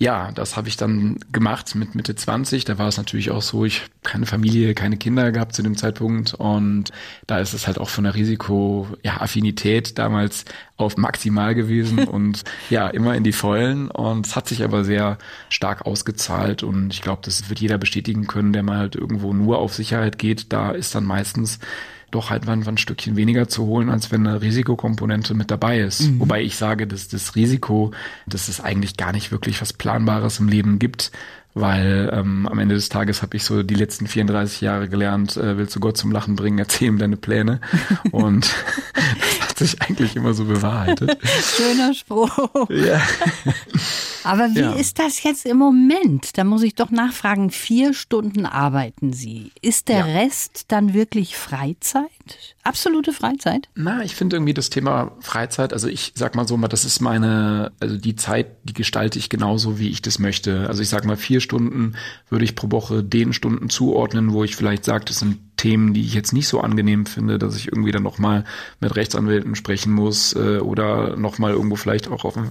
ja, 0.00 0.30
das 0.30 0.56
habe 0.56 0.68
ich 0.68 0.76
dann 0.76 1.18
gemacht 1.32 1.74
mit 1.74 1.96
Mitte 1.96 2.14
20. 2.14 2.64
Da 2.64 2.78
war 2.78 2.86
es 2.86 2.98
natürlich 2.98 3.32
auch 3.32 3.42
so, 3.42 3.64
ich 3.64 3.82
keine 4.04 4.26
Familie, 4.26 4.74
keine 4.74 4.96
Kinder 4.96 5.32
gehabt 5.32 5.54
zu 5.54 5.62
dem 5.62 5.76
Zeitpunkt 5.76 6.34
und 6.34 6.92
da 7.26 7.40
ist 7.40 7.52
es 7.52 7.66
halt 7.66 7.78
auch 7.78 7.88
von 7.88 8.04
der 8.04 8.14
Risiko, 8.14 8.86
ja, 9.02 9.20
Affinität 9.20 9.98
damals 9.98 10.44
auf 10.76 10.96
maximal 10.96 11.56
gewesen 11.56 11.98
und 12.08 12.44
ja, 12.70 12.86
immer 12.88 13.16
in 13.16 13.24
die 13.24 13.32
Vollen 13.32 13.90
und 13.90 14.26
es 14.26 14.36
hat 14.36 14.46
sich 14.46 14.62
aber 14.62 14.84
sehr 14.84 15.18
stark 15.48 15.84
ausgezahlt 15.84 16.62
und 16.62 16.92
ich 16.92 17.02
glaube, 17.02 17.22
das 17.24 17.48
wird 17.48 17.58
jeder 17.58 17.78
bestätigen 17.78 18.28
können, 18.28 18.52
der 18.52 18.62
mal 18.62 18.78
halt 18.78 18.94
irgendwo 18.94 19.32
nur 19.32 19.58
auf 19.58 19.74
Sicherheit 19.74 20.18
geht. 20.18 20.52
Da 20.52 20.70
ist 20.70 20.94
dann 20.94 21.04
meistens 21.04 21.58
doch 22.10 22.30
halt 22.30 22.46
mal 22.46 22.56
ein 22.56 22.78
Stückchen 22.78 23.16
weniger 23.16 23.48
zu 23.48 23.66
holen, 23.66 23.90
als 23.90 24.10
wenn 24.10 24.26
eine 24.26 24.40
Risikokomponente 24.40 25.34
mit 25.34 25.50
dabei 25.50 25.80
ist. 25.80 26.02
Mhm. 26.02 26.20
Wobei 26.20 26.42
ich 26.42 26.56
sage, 26.56 26.86
dass 26.86 27.08
das 27.08 27.34
Risiko, 27.34 27.92
dass 28.26 28.48
es 28.48 28.60
eigentlich 28.60 28.96
gar 28.96 29.12
nicht 29.12 29.30
wirklich 29.30 29.60
was 29.60 29.72
Planbares 29.72 30.38
im 30.38 30.48
Leben 30.48 30.78
gibt, 30.78 31.12
weil 31.54 32.10
ähm, 32.12 32.46
am 32.46 32.58
Ende 32.58 32.74
des 32.74 32.88
Tages 32.88 33.22
habe 33.22 33.36
ich 33.36 33.44
so 33.44 33.62
die 33.62 33.74
letzten 33.74 34.06
34 34.06 34.60
Jahre 34.60 34.88
gelernt, 34.88 35.36
äh, 35.36 35.58
willst 35.58 35.74
du 35.76 35.80
Gott 35.80 35.96
zum 35.96 36.12
Lachen 36.12 36.36
bringen, 36.36 36.58
erzähl 36.58 36.88
ihm 36.88 36.98
deine 36.98 37.16
Pläne. 37.16 37.60
Und 38.10 38.54
hat 39.60 39.68
sich 39.68 39.82
eigentlich 39.82 40.16
immer 40.16 40.34
so 40.34 40.44
bewahrheitet. 40.44 41.18
Schöner 41.56 41.94
Spruch. 41.94 42.68
Ja. 42.70 43.00
Aber 44.24 44.54
wie 44.54 44.60
ja. 44.60 44.72
ist 44.72 44.98
das 44.98 45.22
jetzt 45.22 45.46
im 45.46 45.56
Moment? 45.56 46.36
Da 46.36 46.44
muss 46.44 46.62
ich 46.62 46.74
doch 46.74 46.90
nachfragen, 46.90 47.50
vier 47.50 47.94
Stunden 47.94 48.46
arbeiten 48.46 49.12
Sie. 49.12 49.52
Ist 49.62 49.88
der 49.88 50.06
ja. 50.06 50.20
Rest 50.20 50.66
dann 50.68 50.92
wirklich 50.92 51.36
Freizeit? 51.36 52.04
Absolute 52.62 53.12
Freizeit? 53.12 53.68
Na, 53.74 54.02
ich 54.02 54.14
finde 54.14 54.36
irgendwie 54.36 54.54
das 54.54 54.70
Thema 54.70 55.12
Freizeit, 55.20 55.72
also 55.72 55.88
ich 55.88 56.12
sag 56.14 56.34
mal 56.34 56.46
so 56.46 56.56
mal, 56.56 56.68
das 56.68 56.84
ist 56.84 57.00
meine, 57.00 57.72
also 57.80 57.96
die 57.96 58.16
Zeit, 58.16 58.48
die 58.64 58.74
gestalte 58.74 59.18
ich 59.18 59.30
genauso, 59.30 59.78
wie 59.78 59.88
ich 59.88 60.02
das 60.02 60.18
möchte. 60.18 60.68
Also 60.68 60.82
ich 60.82 60.88
sag 60.88 61.04
mal, 61.04 61.16
vier 61.16 61.40
Stunden 61.40 61.94
würde 62.28 62.44
ich 62.44 62.54
pro 62.54 62.70
Woche 62.70 63.02
den 63.02 63.32
Stunden 63.32 63.70
zuordnen, 63.70 64.32
wo 64.32 64.44
ich 64.44 64.56
vielleicht 64.56 64.84
sage, 64.84 65.06
das 65.06 65.20
sind 65.20 65.38
Themen, 65.58 65.92
die 65.92 66.02
ich 66.02 66.14
jetzt 66.14 66.32
nicht 66.32 66.48
so 66.48 66.60
angenehm 66.60 67.04
finde, 67.04 67.38
dass 67.38 67.56
ich 67.56 67.66
irgendwie 67.66 67.92
dann 67.92 68.02
nochmal 68.02 68.44
mit 68.80 68.96
Rechtsanwälten 68.96 69.54
sprechen 69.54 69.92
muss 69.92 70.34
äh, 70.34 70.58
oder 70.58 71.16
nochmal 71.16 71.52
irgendwo 71.52 71.76
vielleicht 71.76 72.08
auch 72.08 72.24
auf 72.24 72.34
den 72.34 72.50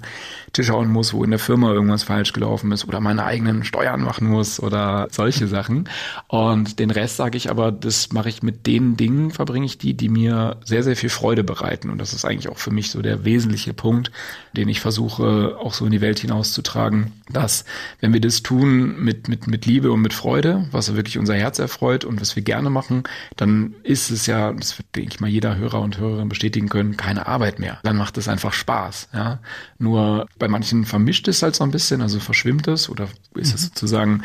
Tisch 0.54 0.70
hauen 0.70 0.90
muss, 0.90 1.14
wo 1.14 1.24
in 1.24 1.32
der 1.32 1.40
Firma 1.40 1.72
irgendwas 1.72 2.04
falsch 2.04 2.34
gelaufen 2.34 2.72
ist 2.72 2.88
oder 2.88 3.00
meine 3.00 3.24
eigenen 3.24 3.64
Steuern 3.64 4.02
machen 4.02 4.28
muss 4.28 4.60
oder 4.60 5.08
solche 5.10 5.48
Sachen. 5.48 5.90
Und 6.28 6.80
den 6.80 6.92
Rest 6.92 7.18
sage 7.18 7.38
ich 7.38 7.50
aber, 7.50 7.72
das 7.72 8.12
mache 8.12 8.30
ich 8.30 8.44
mit 8.44 8.68
den 8.68 8.98
Dingen, 8.98 9.32
verbringe 9.32 9.66
ich 9.66 9.78
die, 9.78 9.94
die 9.94 10.10
mir 10.10 10.58
sehr, 10.64 10.84
sehr 10.84 10.96
viel 10.96 11.10
Freude 11.10 11.44
bereiten. 11.44 11.90
Und 11.90 12.00
das 12.00 12.14
ist 12.14 12.26
eigentlich 12.26 12.50
auch 12.50 12.58
für 12.58 12.72
mich 12.72 12.92
so 12.92 13.02
der 13.02 13.24
wesentliche 13.24 13.74
Punkt, 13.74 14.12
den 14.54 14.68
ich 14.68 14.82
versuche 14.82 15.58
auch 15.58 15.74
so 15.74 15.86
in 15.86 15.92
die 15.92 16.02
Welt 16.02 16.20
hinauszutragen, 16.20 17.14
dass 17.30 17.66
wenn 18.02 18.14
wir 18.14 18.22
das 18.22 18.44
tun 18.44 19.02
mit, 19.02 19.28
mit, 19.28 19.48
mit 19.48 19.66
Liebe 19.66 19.92
und 19.92 20.02
mit 20.02 20.14
Freude, 20.14 20.68
was 20.72 20.96
wirklich 20.96 21.18
unser 21.18 21.36
Herz 21.36 21.60
erfreut 21.60 22.04
und 22.04 22.20
was 22.20 22.36
wir 22.36 22.44
gerne 22.44 22.70
machen, 22.70 22.97
machen, 22.98 23.04
dann 23.36 23.76
ist 23.84 24.10
es 24.10 24.26
ja, 24.26 24.52
das 24.54 24.78
wird, 24.78 24.96
denke 24.96 25.10
ich 25.14 25.20
mal, 25.20 25.30
jeder 25.30 25.58
Hörer 25.58 25.82
und 25.82 25.98
Hörerin 25.98 26.30
bestätigen 26.30 26.70
können, 26.70 26.98
keine 26.98 27.28
Arbeit 27.28 27.60
mehr. 27.60 27.80
Dann 27.84 27.98
macht 27.98 28.18
es 28.18 28.28
einfach 28.28 28.54
Spaß. 28.54 29.10
Ja? 29.14 29.40
Nur 29.78 30.28
bei 30.38 30.48
manchen 30.48 30.86
vermischt 30.86 31.28
es 31.28 31.42
halt 31.42 31.56
so 31.56 31.64
ein 31.64 31.72
bisschen, 31.72 32.02
also 32.02 32.20
verschwimmt 32.20 32.68
es 32.68 32.90
oder 32.90 33.08
ist 33.36 33.54
es 33.54 33.62
mhm. 33.62 33.68
sozusagen, 33.68 34.24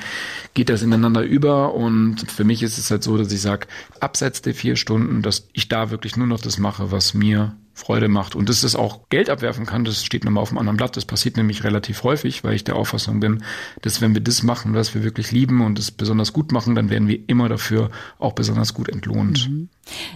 geht 0.55 0.69
das 0.69 0.83
ineinander 0.83 1.23
über 1.23 1.75
und 1.75 2.31
für 2.31 2.45
mich 2.45 2.63
ist 2.63 2.79
es 2.79 2.91
halt 2.91 3.03
so, 3.03 3.17
dass 3.17 3.33
ich 3.33 3.41
sage, 3.41 3.67
abseits 4.01 4.43
der 4.43 4.55
vier 4.55 4.77
Stunden, 4.77 5.23
dass 5.23 5.49
ich 5.53 5.69
da 5.69 5.91
wirklich 5.91 6.17
nur 6.17 6.27
noch 6.27 6.41
das 6.41 6.59
mache, 6.59 6.91
was 6.91 7.15
mir 7.15 7.55
Freude 7.75 8.09
macht. 8.09 8.35
Und 8.35 8.49
dass 8.49 8.63
es 8.63 8.77
auch 8.77 9.09
Geld 9.09 9.31
abwerfen 9.31 9.67
kann, 9.67 9.85
das 9.85 10.05
steht 10.05 10.25
nochmal 10.25 10.43
auf 10.43 10.51
einem 10.51 10.59
anderen 10.59 10.77
Blatt. 10.77 10.97
Das 10.97 11.05
passiert 11.05 11.37
nämlich 11.37 11.65
relativ 11.65 12.03
häufig, 12.03 12.45
weil 12.45 12.55
ich 12.55 12.65
der 12.65 12.77
Auffassung 12.77 13.21
bin, 13.21 13.43
dass 13.81 14.01
wenn 14.01 14.15
wir 14.15 14.21
das 14.21 14.43
machen, 14.43 14.75
was 14.75 14.95
wir 14.95 15.03
wirklich 15.03 15.33
lieben 15.33 15.65
und 15.65 15.79
es 15.79 15.91
besonders 15.91 16.33
gut 16.33 16.53
machen, 16.53 16.75
dann 16.75 16.91
werden 16.91 17.09
wir 17.09 17.19
immer 17.29 17.49
dafür 17.49 17.91
auch 18.19 18.33
besonders 18.33 18.75
gut 18.75 18.89
entlohnt. 18.89 19.49
Mhm. 19.49 19.69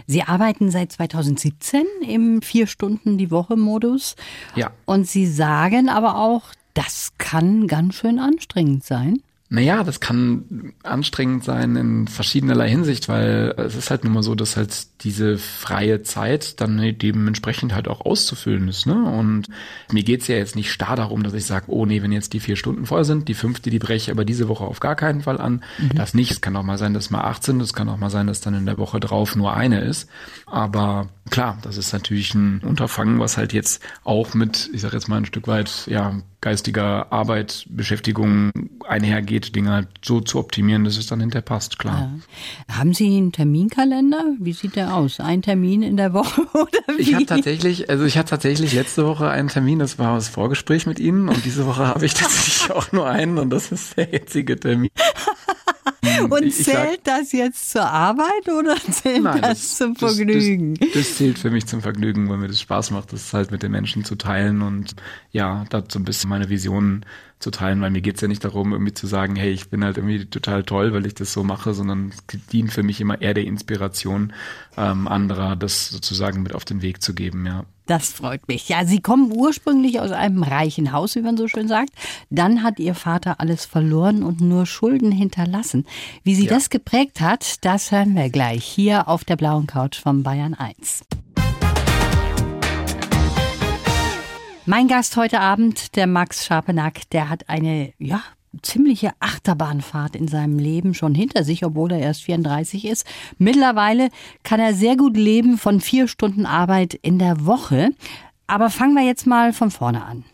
Sie 0.06 0.23
arbeiten 0.23 0.70
seit 0.70 0.93
2017 0.93 1.85
im 2.06 2.43
vier 2.43 2.67
Stunden 2.67 3.19
die 3.19 3.31
Woche 3.31 3.56
Modus. 3.56 4.17
Ja. 4.55 4.70
Und 4.85 5.06
Sie 5.06 5.26
sagen 5.26 5.88
aber 5.88 6.19
auch, 6.19 6.52
das 6.75 7.12
kann 7.17 7.67
ganz 7.67 7.94
schön 7.94 8.19
anstrengend 8.19 8.85
sein. 8.85 9.23
Naja, 9.49 9.85
das 9.85 10.01
kann 10.01 10.73
anstrengend 10.83 11.45
sein 11.45 11.77
in 11.77 12.09
verschiedenerlei 12.09 12.69
Hinsicht, 12.69 13.09
weil 13.09 13.55
es 13.59 13.77
ist 13.77 13.91
halt 13.91 14.03
nun 14.03 14.13
mal 14.13 14.25
so, 14.25 14.35
dass 14.35 14.57
halt 14.57 14.89
diese 15.05 15.39
freie 15.39 16.03
Zeit 16.03 16.61
dann 16.61 16.97
dementsprechend 16.99 17.73
halt 17.73 17.87
auch 17.87 18.01
auszufüllen 18.01 18.67
ist. 18.67 18.87
Ne? 18.87 19.01
Und 19.05 19.47
mir 19.93 20.03
geht's 20.03 20.27
ja 20.27 20.35
jetzt 20.35 20.57
nicht 20.57 20.73
starr 20.73 20.97
darum, 20.97 21.23
dass 21.23 21.33
ich 21.33 21.47
sage, 21.47 21.67
oh 21.69 21.87
nee, 21.87 22.03
wenn 22.03 22.11
jetzt 22.11 22.33
die 22.33 22.41
vier 22.41 22.57
Stunden 22.57 22.87
voll 22.87 23.05
sind, 23.05 23.29
die 23.29 23.35
fünfte, 23.35 23.71
die 23.71 23.79
breche 23.79 23.97
ich 23.97 24.11
aber 24.11 24.25
diese 24.25 24.49
Woche 24.49 24.65
auf 24.65 24.81
gar 24.81 24.97
keinen 24.97 25.23
Fall 25.23 25.41
an. 25.41 25.62
Mhm. 25.79 25.91
Das 25.95 26.12
nicht. 26.12 26.33
Es 26.33 26.41
kann 26.41 26.57
auch 26.57 26.65
mal 26.65 26.79
sein, 26.79 26.93
dass 26.93 27.11
mal 27.11 27.21
acht 27.21 27.45
sind, 27.45 27.62
es 27.62 27.73
kann 27.73 27.88
auch 27.88 27.99
mal 27.99 28.11
sein, 28.11 28.26
dass 28.26 28.41
dann 28.41 28.55
in 28.55 28.67
der 28.67 28.79
Woche 28.79 28.99
drauf 28.99 29.37
nur 29.37 29.55
eine 29.55 29.81
ist. 29.81 30.09
Aber 30.47 31.07
klar, 31.31 31.59
das 31.62 31.76
ist 31.76 31.93
natürlich 31.93 32.35
ein 32.35 32.62
Unterfangen, 32.65 33.21
was 33.21 33.37
halt 33.37 33.53
jetzt 33.53 33.81
auch 34.03 34.35
mit, 34.35 34.71
ich 34.73 34.81
sage 34.81 34.97
jetzt 34.97 35.09
mal 35.09 35.19
ein 35.19 35.25
Stück 35.25 35.47
weit, 35.47 35.87
ja, 35.87 36.21
geistiger 36.40 37.12
Arbeit, 37.12 37.66
Beschäftigung 37.69 38.50
einhergeht, 38.87 39.57
Dinge 39.57 39.71
halt 39.71 39.88
so 40.05 40.21
zu 40.21 40.38
optimieren, 40.38 40.85
dass 40.85 40.97
es 40.97 41.07
dann 41.07 41.21
hinterher 41.21 41.43
passt, 41.43 41.78
klar. 41.78 42.11
Ja. 42.69 42.76
Haben 42.78 42.95
Sie 42.95 43.07
einen 43.07 43.33
Terminkalender? 43.33 44.25
Wie 44.38 44.52
sieht 44.52 44.76
der 44.76 44.95
aus? 44.95 45.21
Ein 45.21 45.43
Termin 45.43 45.83
in 45.83 45.97
der 45.97 46.12
Woche 46.12 46.43
oder 46.52 46.97
wie? 46.97 47.02
Ich 47.02 47.14
habe 47.14 47.26
tatsächlich, 47.26 47.90
also 47.90 48.05
ich 48.05 48.19
hatte 48.19 48.31
tatsächlich 48.31 48.75
letzte 48.75 49.07
Woche 49.07 49.28
einen 49.28 49.49
Termin, 49.49 49.78
das 49.78 49.99
war 49.99 50.14
das 50.14 50.28
Vorgespräch 50.28 50.87
mit 50.87 50.99
Ihnen 50.99 51.28
und 51.28 51.45
diese 51.45 51.66
Woche 51.66 51.87
habe 51.88 52.05
ich 52.05 52.14
tatsächlich 52.14 52.71
auch 52.71 52.93
nur 52.93 53.09
einen 53.09 53.38
und 53.38 53.50
das 53.50 53.73
ist 53.73 53.97
der 53.97 54.11
jetzige 54.12 54.59
Termin. 54.59 54.90
Und 56.29 56.43
ich 56.45 56.57
zählt 56.57 57.05
sag, 57.05 57.21
das 57.21 57.33
jetzt 57.33 57.71
zur 57.71 57.85
Arbeit 57.85 58.49
oder 58.49 58.77
zählt 58.91 59.23
nein, 59.23 59.43
das, 59.43 59.61
das, 59.61 59.77
zum 59.77 59.97
Vergnügen? 59.97 60.75
Das, 60.75 60.89
das, 60.89 61.03
das, 61.03 61.17
zählt 61.17 61.39
für 61.39 61.51
mich 61.51 61.67
zum 61.67 61.83
Vergnügen, 61.83 62.29
weil 62.29 62.39
mir 62.39 62.49
das 62.49 62.61
Spaß 62.61 62.91
macht, 62.91 63.13
das 63.13 63.33
halt 63.33 63.51
mit 63.51 63.63
den 63.63 63.73
Menschen 63.73 64.05
zu 64.05 64.17
teilen 64.17 64.63
und 64.63 64.97
ja, 65.33 65.65
da 65.71 65.83
so 65.87 65.99
ein 65.99 66.05
bisschen 66.05 66.31
meine 66.31 66.49
Visionen 66.49 67.05
zu 67.39 67.51
teilen, 67.51 67.81
weil 67.83 67.91
mir 67.91 68.01
geht's 68.01 68.23
ja 68.23 68.29
nicht 68.29 68.45
darum, 68.45 68.73
irgendwie 68.73 68.95
zu 68.95 69.07
sagen, 69.07 69.37
hey, 69.37 69.51
ich 69.51 69.69
bin 69.69 69.85
halt 69.85 69.99
irgendwie 69.99 70.25
total 70.25 70.63
toll, 70.63 70.93
weil 70.93 71.05
ich 71.05 71.15
das 71.15 71.33
so 71.33 71.45
mache, 71.45 71.75
sondern 71.75 72.11
es 72.11 72.41
dient 72.51 72.73
für 72.73 72.83
mich 72.83 73.01
immer 73.01 73.21
eher 73.21 73.35
der 73.35 73.45
Inspiration 73.45 74.33
ähm, 74.77 75.07
anderer, 75.07 75.55
das 75.57 75.91
sozusagen 75.91 76.43
mit 76.43 76.55
auf 76.55 76.65
den 76.65 76.83
Weg 76.83 77.03
zu 77.03 77.15
geben, 77.15 77.47
ja. 77.47 77.65
Das 77.87 78.12
freut 78.12 78.49
mich. 78.49 78.69
Ja, 78.69 78.85
Sie 78.85 79.00
kommen 79.00 79.33
ursprünglich 79.33 80.00
aus 80.00 80.11
einem 80.11 80.43
reichen 80.43 80.93
Haus, 80.93 81.14
wie 81.14 81.23
man 81.23 81.37
so 81.37 81.47
schön 81.47 81.69
sagt. 81.69 81.90
Dann 82.31 82.64
hat 82.64 82.81
Ihr 82.81 82.95
Vater 82.95 83.40
alles 83.40 83.64
verloren 83.64 84.25
und 84.25 84.40
nur 84.40 84.66
Schulden 84.66 85.12
hinterlassen. 85.12 85.87
Wie 86.25 86.35
Sie 86.35 86.47
ja. 86.47 86.55
das 86.55 86.69
geprägt 86.69 87.21
hat, 87.21 87.64
das 87.64 87.93
hören 87.93 88.16
wir 88.16 88.28
gleich 88.28 88.64
hier 88.64 89.07
auf 89.07 89.25
der 89.25 89.37
blauen 89.37 89.69
Couch 89.69 90.00
von 90.00 90.25
Bayern 90.25 90.55
1. 90.55 91.05
Mein 94.69 94.88
Gast 94.88 95.16
heute 95.16 95.38
Abend, 95.38 95.95
der 95.95 96.09
Max 96.09 96.45
Scharpenack, 96.45 97.09
der 97.11 97.28
hat 97.28 97.49
eine, 97.49 97.93
ja, 97.99 98.21
ziemliche 98.63 99.11
Achterbahnfahrt 99.21 100.17
in 100.17 100.29
seinem 100.29 100.59
Leben 100.59 100.95
schon 100.95 101.15
hinter 101.15 101.45
sich, 101.45 101.65
obwohl 101.65 101.93
er 101.93 102.01
erst 102.01 102.23
34 102.23 102.87
ist. 102.87 103.07
Mittlerweile 103.39 104.09
kann 104.43 104.61
er 104.61 104.75
sehr 104.75 104.97
gut 104.97 105.17
leben 105.17 105.59
von 105.59 105.81
vier 105.81 106.09
Stunden 106.09 106.47
Arbeit 106.47 106.95
in 106.95 107.19
der 107.19 107.47
Woche. 107.47 107.91
Aber 108.47 108.71
fangen 108.71 108.95
wir 108.95 109.05
jetzt 109.05 109.27
mal 109.27 109.53
von 109.53 109.71
vorne 109.71 110.05
an. 110.05 110.25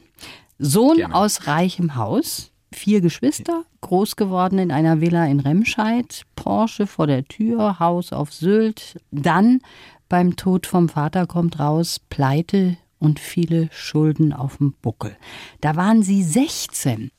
Sohn 0.59 0.99
Gerne. 0.99 1.15
aus 1.15 1.47
reichem 1.47 1.97
Haus, 1.97 2.53
vier 2.73 3.01
Geschwister, 3.01 3.65
groß 3.81 4.17
geworden 4.17 4.59
in 4.59 4.71
einer 4.71 5.01
Villa 5.01 5.27
in 5.27 5.41
Remscheid, 5.41 6.23
Porsche 6.37 6.87
vor 6.87 7.07
der 7.07 7.25
Tür, 7.25 7.79
Haus 7.79 8.13
auf 8.13 8.33
Sylt. 8.33 9.01
Dann 9.11 9.61
beim 10.09 10.37
Tod 10.37 10.67
vom 10.67 10.89
Vater 10.89 11.27
kommt 11.27 11.59
raus, 11.59 12.01
Pleite 12.11 12.77
und 12.99 13.19
viele 13.19 13.69
Schulden 13.73 14.33
auf 14.33 14.59
dem 14.59 14.75
Buckel. 14.81 15.17
Da 15.61 15.75
waren 15.75 16.03
Sie 16.03 16.23
16. 16.23 17.11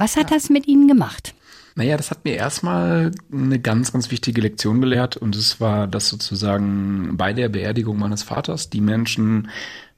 Was 0.00 0.16
hat 0.16 0.30
das 0.30 0.48
mit 0.48 0.66
Ihnen 0.66 0.88
gemacht? 0.88 1.34
Naja, 1.74 1.98
das 1.98 2.10
hat 2.10 2.24
mir 2.24 2.34
erstmal 2.34 3.10
eine 3.30 3.58
ganz, 3.58 3.92
ganz 3.92 4.10
wichtige 4.10 4.40
Lektion 4.40 4.80
gelehrt 4.80 5.18
und 5.18 5.36
es 5.36 5.60
war, 5.60 5.86
dass 5.86 6.08
sozusagen 6.08 7.18
bei 7.18 7.34
der 7.34 7.50
Beerdigung 7.50 7.98
meines 7.98 8.22
Vaters 8.22 8.70
die 8.70 8.80
Menschen, 8.80 9.50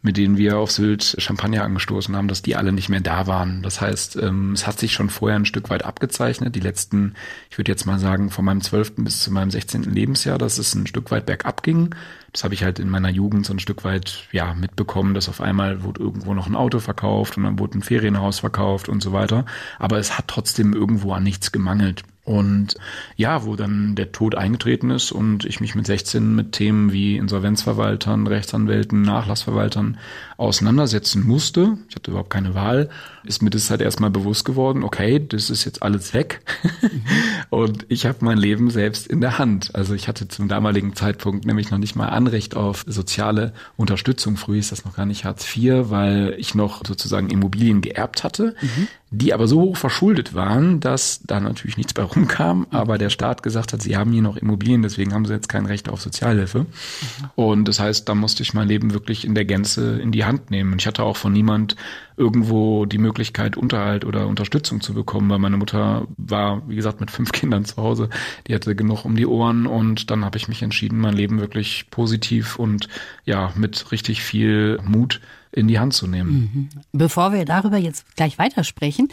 mit 0.02 0.16
denen 0.16 0.36
wir 0.36 0.58
auf 0.58 0.72
Sylt 0.72 1.16
Champagner 1.18 1.62
angestoßen 1.62 2.14
haben, 2.16 2.26
dass 2.26 2.42
die 2.42 2.56
alle 2.56 2.72
nicht 2.72 2.88
mehr 2.88 3.00
da 3.00 3.28
waren. 3.28 3.62
Das 3.62 3.80
heißt, 3.80 4.16
ähm, 4.16 4.52
es 4.52 4.66
hat 4.66 4.78
sich 4.78 4.92
schon 4.92 5.10
vorher 5.10 5.38
ein 5.38 5.44
Stück 5.44 5.70
weit 5.70 5.84
abgezeichnet. 5.84 6.56
Die 6.56 6.60
letzten, 6.60 7.14
ich 7.50 7.56
würde 7.56 7.70
jetzt 7.70 7.86
mal 7.86 8.00
sagen, 8.00 8.30
von 8.30 8.44
meinem 8.44 8.60
12. 8.60 8.96
bis 8.96 9.22
zu 9.22 9.32
meinem 9.32 9.52
16. 9.52 9.84
Lebensjahr, 9.84 10.38
dass 10.38 10.58
es 10.58 10.74
ein 10.74 10.88
Stück 10.88 11.12
weit 11.12 11.26
bergab 11.26 11.62
ging. 11.62 11.94
Das 12.32 12.42
habe 12.42 12.54
ich 12.54 12.64
halt 12.64 12.80
in 12.80 12.88
meiner 12.88 13.10
Jugend 13.10 13.46
so 13.46 13.52
ein 13.52 13.60
Stück 13.60 13.84
weit 13.84 14.26
ja 14.32 14.54
mitbekommen, 14.54 15.14
dass 15.14 15.28
auf 15.28 15.40
einmal 15.40 15.84
wurde 15.84 16.00
irgendwo 16.00 16.34
noch 16.34 16.48
ein 16.48 16.56
Auto 16.56 16.80
verkauft 16.80 17.36
und 17.36 17.44
dann 17.44 17.58
wurde 17.60 17.78
ein 17.78 17.82
Ferienhaus 17.82 18.40
verkauft 18.40 18.88
und 18.88 19.02
so 19.02 19.12
weiter. 19.12 19.46
Aber 19.78 19.98
es 19.98 20.18
hat 20.18 20.26
trotzdem 20.26 20.72
irgendwo 20.72 21.12
an 21.12 21.22
nichts 21.22 21.52
gemangelt. 21.52 22.02
Und 22.24 22.76
ja, 23.16 23.44
wo 23.44 23.56
dann 23.56 23.96
der 23.96 24.12
Tod 24.12 24.36
eingetreten 24.36 24.90
ist 24.90 25.10
und 25.10 25.44
ich 25.44 25.60
mich 25.60 25.74
mit 25.74 25.86
16 25.86 26.36
mit 26.36 26.52
Themen 26.52 26.92
wie 26.92 27.16
Insolvenzverwaltern, 27.16 28.28
Rechtsanwälten, 28.28 29.02
Nachlassverwaltern 29.02 29.98
auseinandersetzen 30.36 31.26
musste, 31.26 31.78
ich 31.88 31.96
hatte 31.96 32.12
überhaupt 32.12 32.30
keine 32.30 32.54
Wahl, 32.54 32.90
ist 33.24 33.42
mir 33.42 33.50
das 33.50 33.70
halt 33.70 33.80
erstmal 33.80 34.10
bewusst 34.10 34.44
geworden, 34.44 34.82
okay, 34.82 35.24
das 35.26 35.50
ist 35.50 35.64
jetzt 35.64 35.82
alles 35.82 36.14
weg 36.14 36.40
und 37.50 37.86
ich 37.88 38.06
habe 38.06 38.18
mein 38.20 38.38
Leben 38.38 38.70
selbst 38.70 39.06
in 39.06 39.20
der 39.20 39.38
Hand. 39.38 39.74
Also 39.74 39.94
ich 39.94 40.08
hatte 40.08 40.28
zum 40.28 40.48
damaligen 40.48 40.94
Zeitpunkt 40.94 41.46
nämlich 41.46 41.70
noch 41.70 41.78
nicht 41.78 41.96
mal 41.96 42.08
Anrecht 42.08 42.56
auf 42.56 42.84
soziale 42.86 43.52
Unterstützung. 43.76 44.36
Früher 44.36 44.58
ist 44.58 44.72
das 44.72 44.84
noch 44.84 44.96
gar 44.96 45.06
nicht 45.06 45.24
Hartz 45.24 45.56
IV, 45.56 45.90
weil 45.90 46.34
ich 46.38 46.54
noch 46.54 46.82
sozusagen 46.86 47.30
Immobilien 47.30 47.80
geerbt 47.80 48.24
hatte, 48.24 48.54
die 49.10 49.34
aber 49.34 49.46
so 49.46 49.60
hoch 49.60 49.76
verschuldet 49.76 50.34
waren, 50.34 50.80
dass 50.80 51.20
da 51.24 51.38
natürlich 51.38 51.76
nichts 51.76 51.92
bei 51.92 52.02
rumkam, 52.02 52.66
aber 52.70 52.96
der 52.96 53.10
Staat 53.10 53.42
gesagt 53.42 53.74
hat, 53.74 53.82
sie 53.82 53.96
haben 53.96 54.10
hier 54.10 54.22
noch 54.22 54.38
Immobilien, 54.38 54.82
deswegen 54.82 55.12
haben 55.12 55.26
sie 55.26 55.34
jetzt 55.34 55.50
kein 55.50 55.66
Recht 55.66 55.90
auf 55.90 56.00
Sozialhilfe. 56.00 56.66
Und 57.34 57.68
das 57.68 57.78
heißt, 57.78 58.08
da 58.08 58.14
musste 58.14 58.42
ich 58.42 58.54
mein 58.54 58.68
Leben 58.68 58.94
wirklich 58.94 59.26
in 59.26 59.34
der 59.34 59.44
Gänze 59.44 60.00
in 60.00 60.12
die 60.12 60.24
Hand 60.24 60.50
nehmen. 60.50 60.72
Und 60.72 60.80
ich 60.80 60.86
hatte 60.86 61.02
auch 61.02 61.18
von 61.18 61.32
niemand 61.32 61.76
irgendwo 62.22 62.86
die 62.86 62.98
Möglichkeit, 62.98 63.56
Unterhalt 63.56 64.04
oder 64.04 64.28
Unterstützung 64.28 64.80
zu 64.80 64.94
bekommen, 64.94 65.28
weil 65.28 65.40
meine 65.40 65.56
Mutter 65.56 66.06
war, 66.16 66.62
wie 66.68 66.76
gesagt, 66.76 67.00
mit 67.00 67.10
fünf 67.10 67.32
Kindern 67.32 67.64
zu 67.64 67.76
Hause. 67.76 68.08
Die 68.46 68.54
hatte 68.54 68.76
genug 68.76 69.04
um 69.04 69.16
die 69.16 69.26
Ohren 69.26 69.66
und 69.66 70.10
dann 70.10 70.24
habe 70.24 70.38
ich 70.38 70.46
mich 70.46 70.62
entschieden, 70.62 71.00
mein 71.00 71.14
Leben 71.14 71.40
wirklich 71.40 71.86
positiv 71.90 72.58
und 72.58 72.88
ja, 73.24 73.52
mit 73.56 73.90
richtig 73.90 74.22
viel 74.22 74.78
Mut 74.84 75.20
in 75.50 75.68
die 75.68 75.78
Hand 75.78 75.92
zu 75.92 76.06
nehmen. 76.06 76.70
Bevor 76.92 77.32
wir 77.32 77.44
darüber 77.44 77.76
jetzt 77.76 78.16
gleich 78.16 78.38
weitersprechen, 78.38 79.08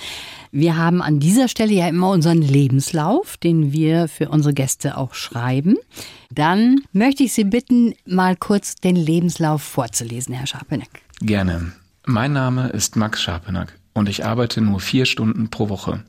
wir 0.51 0.77
haben 0.77 1.01
an 1.01 1.19
dieser 1.19 1.47
Stelle 1.49 1.73
ja 1.73 1.87
immer 1.87 2.11
unseren 2.11 2.41
Lebenslauf, 2.41 3.35
den 3.37 3.73
wir 3.73 4.07
für 4.07 4.29
unsere 4.29 4.53
Gäste 4.53 4.97
auch 4.97 5.15
schreiben. 5.15 5.75
Dann 6.31 6.81
möchte 6.93 7.23
ich 7.23 7.33
Sie 7.33 7.43
bitten, 7.43 7.93
mal 8.05 8.37
kurz 8.37 8.75
den 8.75 8.95
Lebenslauf 8.95 9.63
vorzulesen, 9.63 10.33
Herr 10.33 10.47
Scharpeneck. 10.47 11.01
Gerne. 11.19 11.73
Mein 12.11 12.33
Name 12.33 12.69
ist 12.69 12.95
Max 12.95 13.21
Scharpenack 13.21 13.77
und 13.93 14.09
ich 14.09 14.25
arbeite 14.25 14.61
nur 14.61 14.79
vier 14.79 15.05
Stunden 15.05 15.51
pro 15.51 15.69
Woche. 15.69 16.03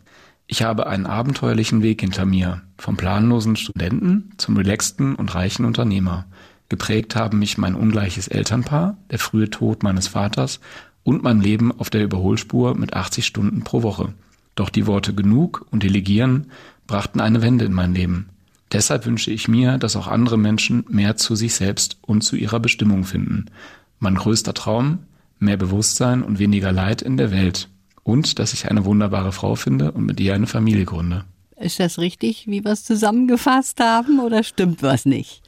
Ich 0.47 0.63
habe 0.63 0.87
einen 0.87 1.05
abenteuerlichen 1.05 1.83
Weg 1.83 2.01
hinter 2.01 2.25
mir, 2.25 2.63
vom 2.79 2.97
planlosen 2.97 3.55
Studenten 3.55 4.31
zum 4.39 4.57
relaxten 4.57 5.15
und 5.15 5.35
reichen 5.35 5.67
Unternehmer. 5.67 6.25
Geprägt 6.71 7.17
haben 7.17 7.39
mich 7.39 7.59
mein 7.59 7.75
ungleiches 7.75 8.29
Elternpaar, 8.29 8.97
der 9.11 9.19
frühe 9.19 9.51
Tod 9.51 9.83
meines 9.83 10.09
Vaters 10.09 10.61
und 11.03 11.23
mein 11.23 11.43
Leben 11.43 11.71
auf 11.79 11.91
der 11.91 12.03
Überholspur 12.03 12.79
mit 12.79 12.95
80 12.95 13.27
Stunden 13.27 13.63
pro 13.63 13.83
Woche. 13.83 14.15
Doch 14.55 14.71
die 14.71 14.87
Worte 14.87 15.13
genug 15.13 15.67
und 15.71 15.83
delegieren 15.83 16.47
brachten 16.87 17.21
eine 17.21 17.43
Wende 17.43 17.67
in 17.67 17.75
mein 17.75 17.93
Leben. 17.93 18.31
Deshalb 18.73 19.05
wünsche 19.05 19.33
ich 19.33 19.49
mir, 19.49 19.77
dass 19.77 19.97
auch 19.97 20.07
andere 20.07 20.39
Menschen 20.39 20.83
mehr 20.89 21.19
zu 21.19 21.37
sich 21.37 21.55
selbst 21.55 21.99
und 22.01 22.23
zu 22.23 22.37
ihrer 22.37 22.59
Bestimmung 22.59 23.05
finden. 23.05 23.51
Mein 23.99 24.15
größter 24.15 24.55
Traum, 24.55 25.01
mehr 25.41 25.57
Bewusstsein 25.57 26.23
und 26.23 26.39
weniger 26.39 26.73
Leid 26.73 27.03
in 27.03 27.17
der 27.17 27.31
Welt. 27.31 27.69
Und 28.03 28.39
dass 28.39 28.53
ich 28.53 28.71
eine 28.71 28.85
wunderbare 28.85 29.33
Frau 29.33 29.55
finde 29.55 29.93
und 29.93 30.07
mit 30.07 30.19
ihr 30.21 30.35
eine 30.35 30.47
Familie 30.47 30.85
gründe. 30.85 31.25
Ist 31.61 31.79
das 31.79 31.99
richtig, 31.99 32.47
wie 32.47 32.65
wir 32.65 32.73
es 32.73 32.85
zusammengefasst 32.85 33.81
haben, 33.81 34.19
oder 34.21 34.43
stimmt 34.43 34.83
was 34.83 35.05
nicht? 35.05 35.43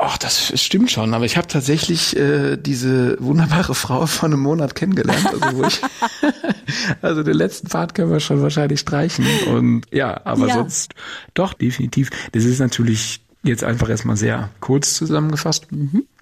Ach, 0.00 0.16
das 0.18 0.60
stimmt 0.60 0.90
schon, 0.90 1.14
aber 1.14 1.26
ich 1.26 1.36
habe 1.36 1.46
tatsächlich 1.46 2.16
äh, 2.16 2.56
diese 2.56 3.16
wunderbare 3.20 3.74
Frau 3.74 4.06
vor 4.06 4.28
einem 4.28 4.40
Monat 4.40 4.74
kennengelernt. 4.74 5.24
Also, 5.26 5.56
wo 5.58 5.64
ich, 5.64 5.80
also 7.02 7.22
den 7.22 7.34
letzten 7.34 7.68
Part 7.68 7.94
können 7.94 8.10
wir 8.10 8.18
schon 8.20 8.42
wahrscheinlich 8.42 8.80
streichen. 8.80 9.24
Und 9.48 9.82
ja, 9.92 10.20
aber 10.24 10.48
Ja. 10.48 10.54
sonst 10.54 10.94
doch 11.34 11.52
definitiv. 11.52 12.10
Das 12.32 12.44
ist 12.44 12.58
natürlich 12.58 13.20
jetzt 13.42 13.64
einfach 13.64 13.88
erstmal 13.88 14.16
sehr 14.16 14.50
kurz 14.60 14.94
zusammengefasst, 14.94 15.66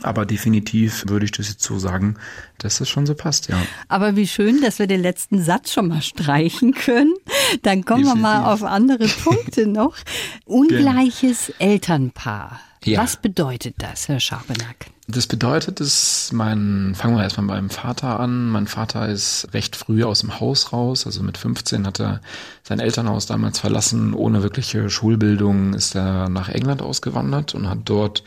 aber 0.03 0.25
definitiv 0.25 1.05
würde 1.09 1.27
ich 1.27 1.33
das 1.33 1.49
jetzt 1.49 1.63
so 1.63 1.79
sagen, 1.79 2.17
dass 2.59 2.79
das 2.79 2.89
schon 2.89 3.07
so 3.07 3.15
passt, 3.15 3.49
ja. 3.49 3.61
Aber 3.89 4.17
wie 4.17 4.27
schön, 4.27 4.61
dass 4.63 4.79
wir 4.79 4.87
den 4.87 5.03
letzten 5.03 5.43
Satz 5.43 5.73
schon 5.73 5.89
mal 5.89 6.03
streichen 6.03 6.73
können. 6.73 7.15
Dann 7.63 7.85
kommen 7.85 8.05
wir 8.05 8.15
mal 8.15 8.39
Definitiv. 8.39 8.65
auf 8.65 8.71
andere 8.71 9.09
Punkte 9.09 9.67
noch. 9.67 9.97
Ungleiches 10.47 11.53
Elternpaar. 11.59 12.61
Ja. 12.85 13.03
Was 13.03 13.17
bedeutet 13.17 13.75
das, 13.79 14.09
Herr 14.09 14.21
Scharpenack? 14.21 14.87
Das 15.07 15.27
bedeutet, 15.27 15.81
dass 15.81 16.31
mein, 16.33 16.95
fangen 16.95 17.17
wir 17.17 17.23
erstmal 17.23 17.47
beim 17.47 17.69
Vater 17.69 18.21
an. 18.21 18.49
Mein 18.49 18.67
Vater 18.67 19.09
ist 19.09 19.49
recht 19.53 19.77
früh 19.77 20.05
aus 20.05 20.21
dem 20.21 20.41
Haus 20.41 20.73
raus. 20.73 21.05
Also 21.05 21.23
mit 21.23 21.37
15 21.37 21.87
hat 21.87 22.01
er 22.01 22.21
sein 22.63 22.81
Elternhaus 22.81 23.27
damals 23.27 23.59
verlassen. 23.59 24.15
Ohne 24.15 24.43
wirkliche 24.43 24.89
Schulbildung 24.89 25.75
ist 25.75 25.95
er 25.95 26.29
nach 26.29 26.49
England 26.49 26.81
ausgewandert 26.81 27.55
und 27.55 27.69
hat 27.69 27.81
dort 27.85 28.23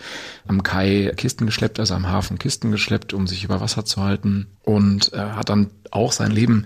am 0.46 0.62
Kai 0.62 1.14
Kisten 1.16 1.46
geschleppt, 1.46 1.80
also 1.80 1.96
am 1.96 2.08
Hafen 2.08 2.38
Kisten 2.38 2.72
geschleppt, 2.72 3.14
um 3.14 3.28
sich 3.28 3.44
über 3.44 3.62
Wasser 3.62 3.86
zu 3.86 4.02
halten. 4.04 4.48
Und 4.64 5.14
äh, 5.14 5.18
hat 5.18 5.50
dann 5.50 5.72
auch 5.94 6.12
sein 6.12 6.32
Leben 6.32 6.66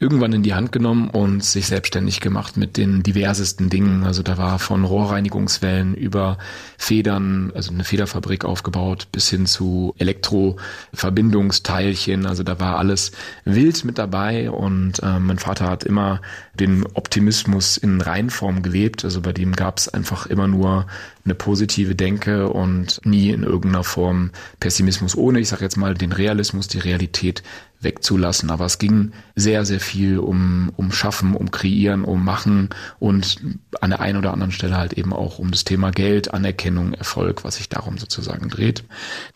irgendwann 0.00 0.32
in 0.32 0.42
die 0.42 0.54
Hand 0.54 0.72
genommen 0.72 1.10
und 1.10 1.44
sich 1.44 1.66
selbstständig 1.66 2.20
gemacht 2.20 2.56
mit 2.56 2.78
den 2.78 3.02
diversesten 3.02 3.68
Dingen. 3.68 4.04
Also 4.04 4.22
da 4.22 4.38
war 4.38 4.58
von 4.58 4.84
Rohrreinigungswellen 4.84 5.94
über 5.94 6.38
Federn, 6.78 7.52
also 7.54 7.70
eine 7.70 7.84
Federfabrik 7.84 8.46
aufgebaut, 8.46 9.08
bis 9.12 9.28
hin 9.28 9.44
zu 9.44 9.94
Elektroverbindungsteilchen. 9.98 12.24
Also 12.24 12.44
da 12.44 12.58
war 12.58 12.78
alles 12.78 13.12
wild 13.44 13.84
mit 13.84 13.98
dabei 13.98 14.50
und 14.50 15.02
äh, 15.02 15.18
mein 15.18 15.38
Vater 15.38 15.68
hat 15.68 15.84
immer 15.84 16.22
den 16.54 16.86
Optimismus 16.94 17.76
in 17.76 18.00
Reinform 18.00 18.62
gelebt. 18.62 19.04
Also 19.04 19.20
bei 19.20 19.34
dem 19.34 19.54
gab 19.54 19.76
es 19.76 19.88
einfach 19.88 20.24
immer 20.24 20.48
nur 20.48 20.86
eine 21.26 21.34
positive 21.34 21.94
Denke 21.94 22.48
und 22.48 23.02
nie 23.04 23.32
in 23.32 23.42
irgendeiner 23.42 23.84
Form 23.84 24.30
Pessimismus, 24.60 25.14
ohne, 25.14 25.40
ich 25.40 25.50
sage 25.50 25.62
jetzt 25.62 25.76
mal, 25.76 25.92
den 25.92 26.12
Realismus, 26.12 26.68
die 26.68 26.78
Realität 26.78 27.42
wegzulassen. 27.80 28.50
Aber 28.50 28.66
es 28.66 28.78
ging 28.78 29.12
sehr, 29.34 29.64
sehr 29.64 29.80
viel 29.80 30.18
um, 30.18 30.70
um 30.76 30.92
Schaffen, 30.92 31.34
um 31.34 31.50
Kreieren, 31.50 32.04
um 32.04 32.24
Machen 32.24 32.68
und 32.98 33.38
an 33.80 33.90
der 33.90 34.00
einen 34.00 34.18
oder 34.18 34.32
anderen 34.32 34.52
Stelle 34.52 34.76
halt 34.76 34.92
eben 34.92 35.12
auch 35.12 35.38
um 35.38 35.50
das 35.50 35.64
Thema 35.64 35.90
Geld, 35.90 36.32
Anerkennung, 36.34 36.92
Erfolg, 36.92 37.44
was 37.44 37.56
sich 37.56 37.68
darum 37.68 37.98
sozusagen 37.98 38.48
dreht. 38.48 38.84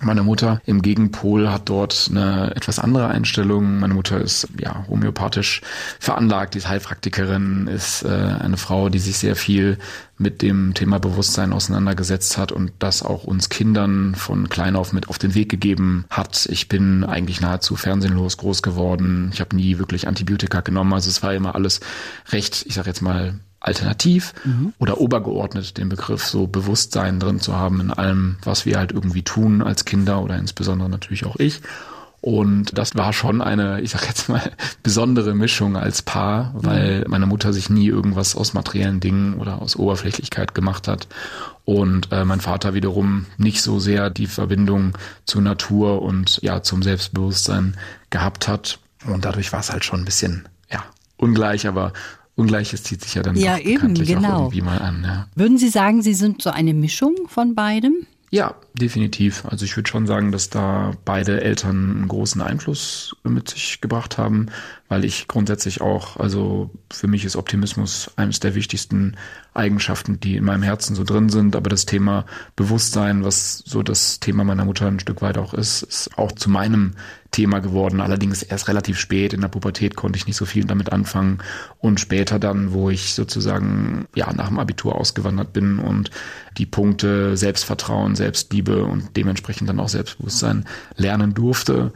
Meine 0.00 0.22
Mutter 0.22 0.60
im 0.66 0.82
Gegenpol 0.82 1.50
hat 1.50 1.68
dort 1.68 2.08
eine 2.10 2.54
etwas 2.54 2.78
andere 2.78 3.08
Einstellung. 3.08 3.80
Meine 3.80 3.94
Mutter 3.94 4.20
ist 4.20 4.48
ja 4.60 4.84
homöopathisch 4.88 5.62
veranlagt, 5.98 6.54
die 6.54 6.58
ist 6.58 6.68
Heilpraktikerin, 6.68 7.66
ist 7.66 8.02
äh, 8.04 8.08
eine 8.08 8.56
Frau, 8.56 8.88
die 8.88 8.98
sich 8.98 9.18
sehr 9.18 9.36
viel 9.36 9.78
mit 10.16 10.42
dem 10.42 10.74
Thema 10.74 10.98
Bewusstsein 10.98 11.52
auseinandergesetzt 11.52 12.38
hat 12.38 12.52
und 12.52 12.72
das 12.78 13.02
auch 13.02 13.24
uns 13.24 13.48
Kindern 13.48 14.14
von 14.14 14.48
klein 14.48 14.76
auf 14.76 14.92
mit 14.92 15.08
auf 15.08 15.18
den 15.18 15.34
Weg 15.34 15.48
gegeben 15.48 16.04
hat. 16.08 16.46
Ich 16.50 16.68
bin 16.68 17.04
eigentlich 17.04 17.40
nahezu 17.40 17.76
fernsehenlos 17.76 18.36
groß 18.36 18.62
geworden. 18.62 19.30
Ich 19.32 19.40
habe 19.40 19.56
nie 19.56 19.78
wirklich 19.78 20.06
Antibiotika 20.06 20.60
genommen. 20.60 20.92
Also 20.92 21.10
es 21.10 21.22
war 21.22 21.34
immer 21.34 21.54
alles 21.54 21.80
recht, 22.30 22.64
ich 22.66 22.74
sage 22.74 22.88
jetzt 22.88 23.02
mal, 23.02 23.34
alternativ 23.64 24.34
oder 24.78 25.00
obergeordnet, 25.00 25.78
den 25.78 25.88
Begriff 25.88 26.24
so 26.26 26.46
Bewusstsein 26.46 27.18
drin 27.18 27.40
zu 27.40 27.56
haben 27.56 27.80
in 27.80 27.90
allem, 27.90 28.36
was 28.42 28.66
wir 28.66 28.76
halt 28.76 28.92
irgendwie 28.92 29.22
tun 29.22 29.62
als 29.62 29.86
Kinder 29.86 30.22
oder 30.22 30.36
insbesondere 30.36 30.90
natürlich 30.90 31.24
auch 31.24 31.36
ich. 31.36 31.62
Und 32.24 32.78
das 32.78 32.94
war 32.94 33.12
schon 33.12 33.42
eine, 33.42 33.82
ich 33.82 33.90
sag 33.90 34.06
jetzt 34.06 34.30
mal, 34.30 34.40
besondere 34.82 35.34
Mischung 35.34 35.76
als 35.76 36.00
Paar, 36.00 36.52
weil 36.54 37.00
mhm. 37.00 37.10
meine 37.10 37.26
Mutter 37.26 37.52
sich 37.52 37.68
nie 37.68 37.86
irgendwas 37.86 38.34
aus 38.34 38.54
materiellen 38.54 38.98
Dingen 38.98 39.34
oder 39.34 39.60
aus 39.60 39.76
Oberflächlichkeit 39.76 40.54
gemacht 40.54 40.88
hat. 40.88 41.06
Und 41.66 42.10
äh, 42.12 42.24
mein 42.24 42.40
Vater 42.40 42.72
wiederum 42.72 43.26
nicht 43.36 43.60
so 43.60 43.78
sehr 43.78 44.08
die 44.08 44.26
Verbindung 44.26 44.96
zur 45.26 45.42
Natur 45.42 46.00
und 46.00 46.40
ja 46.42 46.62
zum 46.62 46.82
Selbstbewusstsein 46.82 47.76
gehabt 48.08 48.48
hat. 48.48 48.78
Und 49.06 49.26
dadurch 49.26 49.52
war 49.52 49.60
es 49.60 49.70
halt 49.70 49.84
schon 49.84 50.00
ein 50.00 50.06
bisschen, 50.06 50.48
ja, 50.70 50.82
ungleich, 51.18 51.68
aber 51.68 51.92
Ungleiches 52.36 52.84
zieht 52.84 53.02
sich 53.02 53.16
ja 53.16 53.22
dann 53.22 53.36
ja, 53.36 53.58
eben, 53.58 53.92
genau. 53.92 54.44
irgendwie 54.44 54.62
mal 54.62 54.78
an. 54.78 55.04
Ja. 55.04 55.28
Würden 55.34 55.58
Sie 55.58 55.68
sagen, 55.68 56.00
Sie 56.00 56.14
sind 56.14 56.40
so 56.40 56.48
eine 56.48 56.72
Mischung 56.72 57.14
von 57.28 57.54
beidem? 57.54 58.06
Ja, 58.34 58.56
definitiv. 58.72 59.44
Also 59.44 59.64
ich 59.64 59.76
würde 59.76 59.88
schon 59.88 60.08
sagen, 60.08 60.32
dass 60.32 60.50
da 60.50 60.90
beide 61.04 61.40
Eltern 61.40 61.98
einen 61.98 62.08
großen 62.08 62.42
Einfluss 62.42 63.14
mit 63.22 63.50
sich 63.50 63.80
gebracht 63.80 64.18
haben, 64.18 64.46
weil 64.88 65.04
ich 65.04 65.28
grundsätzlich 65.28 65.80
auch, 65.80 66.16
also 66.16 66.68
für 66.90 67.06
mich 67.06 67.24
ist 67.24 67.36
Optimismus 67.36 68.10
eines 68.16 68.40
der 68.40 68.56
wichtigsten 68.56 69.16
Eigenschaften, 69.54 70.18
die 70.18 70.34
in 70.34 70.42
meinem 70.42 70.64
Herzen 70.64 70.96
so 70.96 71.04
drin 71.04 71.28
sind. 71.28 71.54
Aber 71.54 71.70
das 71.70 71.86
Thema 71.86 72.26
Bewusstsein, 72.56 73.22
was 73.22 73.58
so 73.58 73.84
das 73.84 74.18
Thema 74.18 74.42
meiner 74.42 74.64
Mutter 74.64 74.88
ein 74.88 74.98
Stück 74.98 75.22
weit 75.22 75.38
auch 75.38 75.54
ist, 75.54 75.84
ist 75.84 76.18
auch 76.18 76.32
zu 76.32 76.50
meinem 76.50 76.94
Thema 77.34 77.58
geworden. 77.58 78.00
Allerdings 78.00 78.44
erst 78.44 78.68
relativ 78.68 78.98
spät. 78.98 79.32
In 79.32 79.40
der 79.40 79.48
Pubertät 79.48 79.96
konnte 79.96 80.16
ich 80.16 80.26
nicht 80.26 80.36
so 80.36 80.46
viel 80.46 80.64
damit 80.64 80.92
anfangen. 80.92 81.38
Und 81.80 81.98
später 81.98 82.38
dann, 82.38 82.72
wo 82.72 82.90
ich 82.90 83.14
sozusagen 83.14 84.06
ja 84.14 84.32
nach 84.32 84.48
dem 84.48 84.60
Abitur 84.60 84.94
ausgewandert 84.94 85.52
bin 85.52 85.80
und 85.80 86.12
die 86.58 86.66
Punkte 86.66 87.36
Selbstvertrauen, 87.36 88.14
Selbstliebe 88.14 88.84
und 88.84 89.16
dementsprechend 89.16 89.68
dann 89.68 89.80
auch 89.80 89.88
Selbstbewusstsein 89.88 90.64
lernen 90.96 91.34
durfte, 91.34 91.92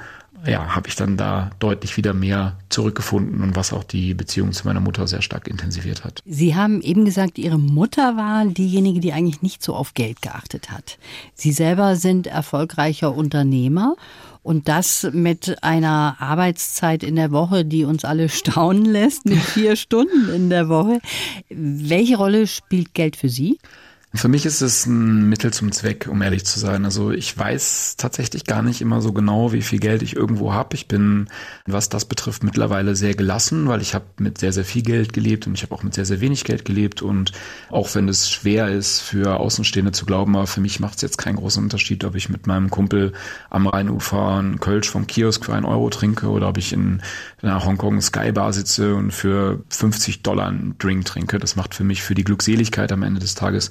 ja, 0.46 0.74
habe 0.74 0.88
ich 0.88 0.96
dann 0.96 1.16
da 1.16 1.50
deutlich 1.58 1.96
wieder 1.96 2.14
mehr 2.14 2.56
zurückgefunden 2.68 3.42
und 3.42 3.56
was 3.56 3.72
auch 3.72 3.84
die 3.84 4.14
Beziehung 4.14 4.52
zu 4.52 4.66
meiner 4.66 4.80
Mutter 4.80 5.06
sehr 5.06 5.22
stark 5.22 5.48
intensiviert 5.48 6.04
hat. 6.04 6.22
Sie 6.24 6.54
haben 6.54 6.80
eben 6.80 7.04
gesagt, 7.04 7.38
Ihre 7.38 7.58
Mutter 7.58 8.16
war 8.16 8.44
diejenige, 8.46 9.00
die 9.00 9.12
eigentlich 9.12 9.42
nicht 9.42 9.62
so 9.62 9.74
auf 9.74 9.94
Geld 9.94 10.22
geachtet 10.22 10.70
hat. 10.70 10.98
Sie 11.34 11.52
selber 11.52 11.96
sind 11.96 12.26
erfolgreicher 12.26 13.14
Unternehmer 13.14 13.96
und 14.48 14.66
das 14.66 15.06
mit 15.12 15.62
einer 15.62 16.16
Arbeitszeit 16.20 17.02
in 17.02 17.16
der 17.16 17.32
Woche, 17.32 17.66
die 17.66 17.84
uns 17.84 18.06
alle 18.06 18.28
staunen 18.30 18.86
lässt, 18.86 19.26
mit 19.26 19.40
vier 19.40 19.76
Stunden 19.76 20.30
in 20.34 20.48
der 20.48 20.70
Woche. 20.70 21.00
Welche 21.50 22.16
Rolle 22.16 22.46
spielt 22.46 22.94
Geld 22.94 23.16
für 23.16 23.28
Sie? 23.28 23.58
Für 24.14 24.28
mich 24.28 24.46
ist 24.46 24.62
es 24.62 24.86
ein 24.86 25.28
Mittel 25.28 25.52
zum 25.52 25.70
Zweck, 25.70 26.08
um 26.10 26.22
ehrlich 26.22 26.46
zu 26.46 26.58
sein. 26.58 26.86
Also 26.86 27.10
ich 27.10 27.36
weiß 27.36 27.96
tatsächlich 27.98 28.46
gar 28.46 28.62
nicht 28.62 28.80
immer 28.80 29.02
so 29.02 29.12
genau, 29.12 29.52
wie 29.52 29.60
viel 29.60 29.80
Geld 29.80 30.00
ich 30.00 30.16
irgendwo 30.16 30.54
habe. 30.54 30.76
Ich 30.76 30.88
bin, 30.88 31.28
was 31.66 31.90
das 31.90 32.06
betrifft, 32.06 32.42
mittlerweile 32.42 32.96
sehr 32.96 33.14
gelassen, 33.14 33.68
weil 33.68 33.82
ich 33.82 33.94
habe 33.94 34.06
mit 34.16 34.38
sehr, 34.38 34.54
sehr 34.54 34.64
viel 34.64 34.80
Geld 34.80 35.12
gelebt 35.12 35.46
und 35.46 35.52
ich 35.52 35.62
habe 35.62 35.74
auch 35.74 35.82
mit 35.82 35.92
sehr, 35.92 36.06
sehr 36.06 36.22
wenig 36.22 36.44
Geld 36.44 36.64
gelebt. 36.64 37.02
Und 37.02 37.32
auch 37.68 37.94
wenn 37.94 38.08
es 38.08 38.30
schwer 38.30 38.68
ist 38.68 39.00
für 39.00 39.38
Außenstehende 39.38 39.92
zu 39.92 40.06
glauben, 40.06 40.36
aber 40.36 40.46
für 40.46 40.62
mich 40.62 40.80
macht 40.80 40.96
es 40.96 41.02
jetzt 41.02 41.18
keinen 41.18 41.36
großen 41.36 41.62
Unterschied, 41.62 42.02
ob 42.06 42.14
ich 42.14 42.30
mit 42.30 42.46
meinem 42.46 42.70
Kumpel 42.70 43.12
am 43.50 43.66
Rheinufer 43.66 44.38
einen 44.38 44.58
Kölsch 44.58 44.88
vom 44.88 45.06
Kiosk 45.06 45.44
für 45.44 45.54
einen 45.54 45.66
Euro 45.66 45.90
trinke 45.90 46.28
oder 46.28 46.48
ob 46.48 46.56
ich 46.56 46.72
in 46.72 47.02
einer 47.42 47.62
Hongkong 47.62 48.00
Sky 48.00 48.32
Bar 48.32 48.54
sitze 48.54 48.94
und 48.94 49.10
für 49.10 49.62
50 49.68 50.22
Dollar 50.22 50.48
einen 50.48 50.76
Drink 50.78 51.04
trinke. 51.04 51.38
Das 51.38 51.56
macht 51.56 51.74
für 51.74 51.84
mich 51.84 52.02
für 52.02 52.14
die 52.14 52.24
Glückseligkeit 52.24 52.90
am 52.90 53.02
Ende 53.02 53.20
des 53.20 53.34
Tages 53.34 53.70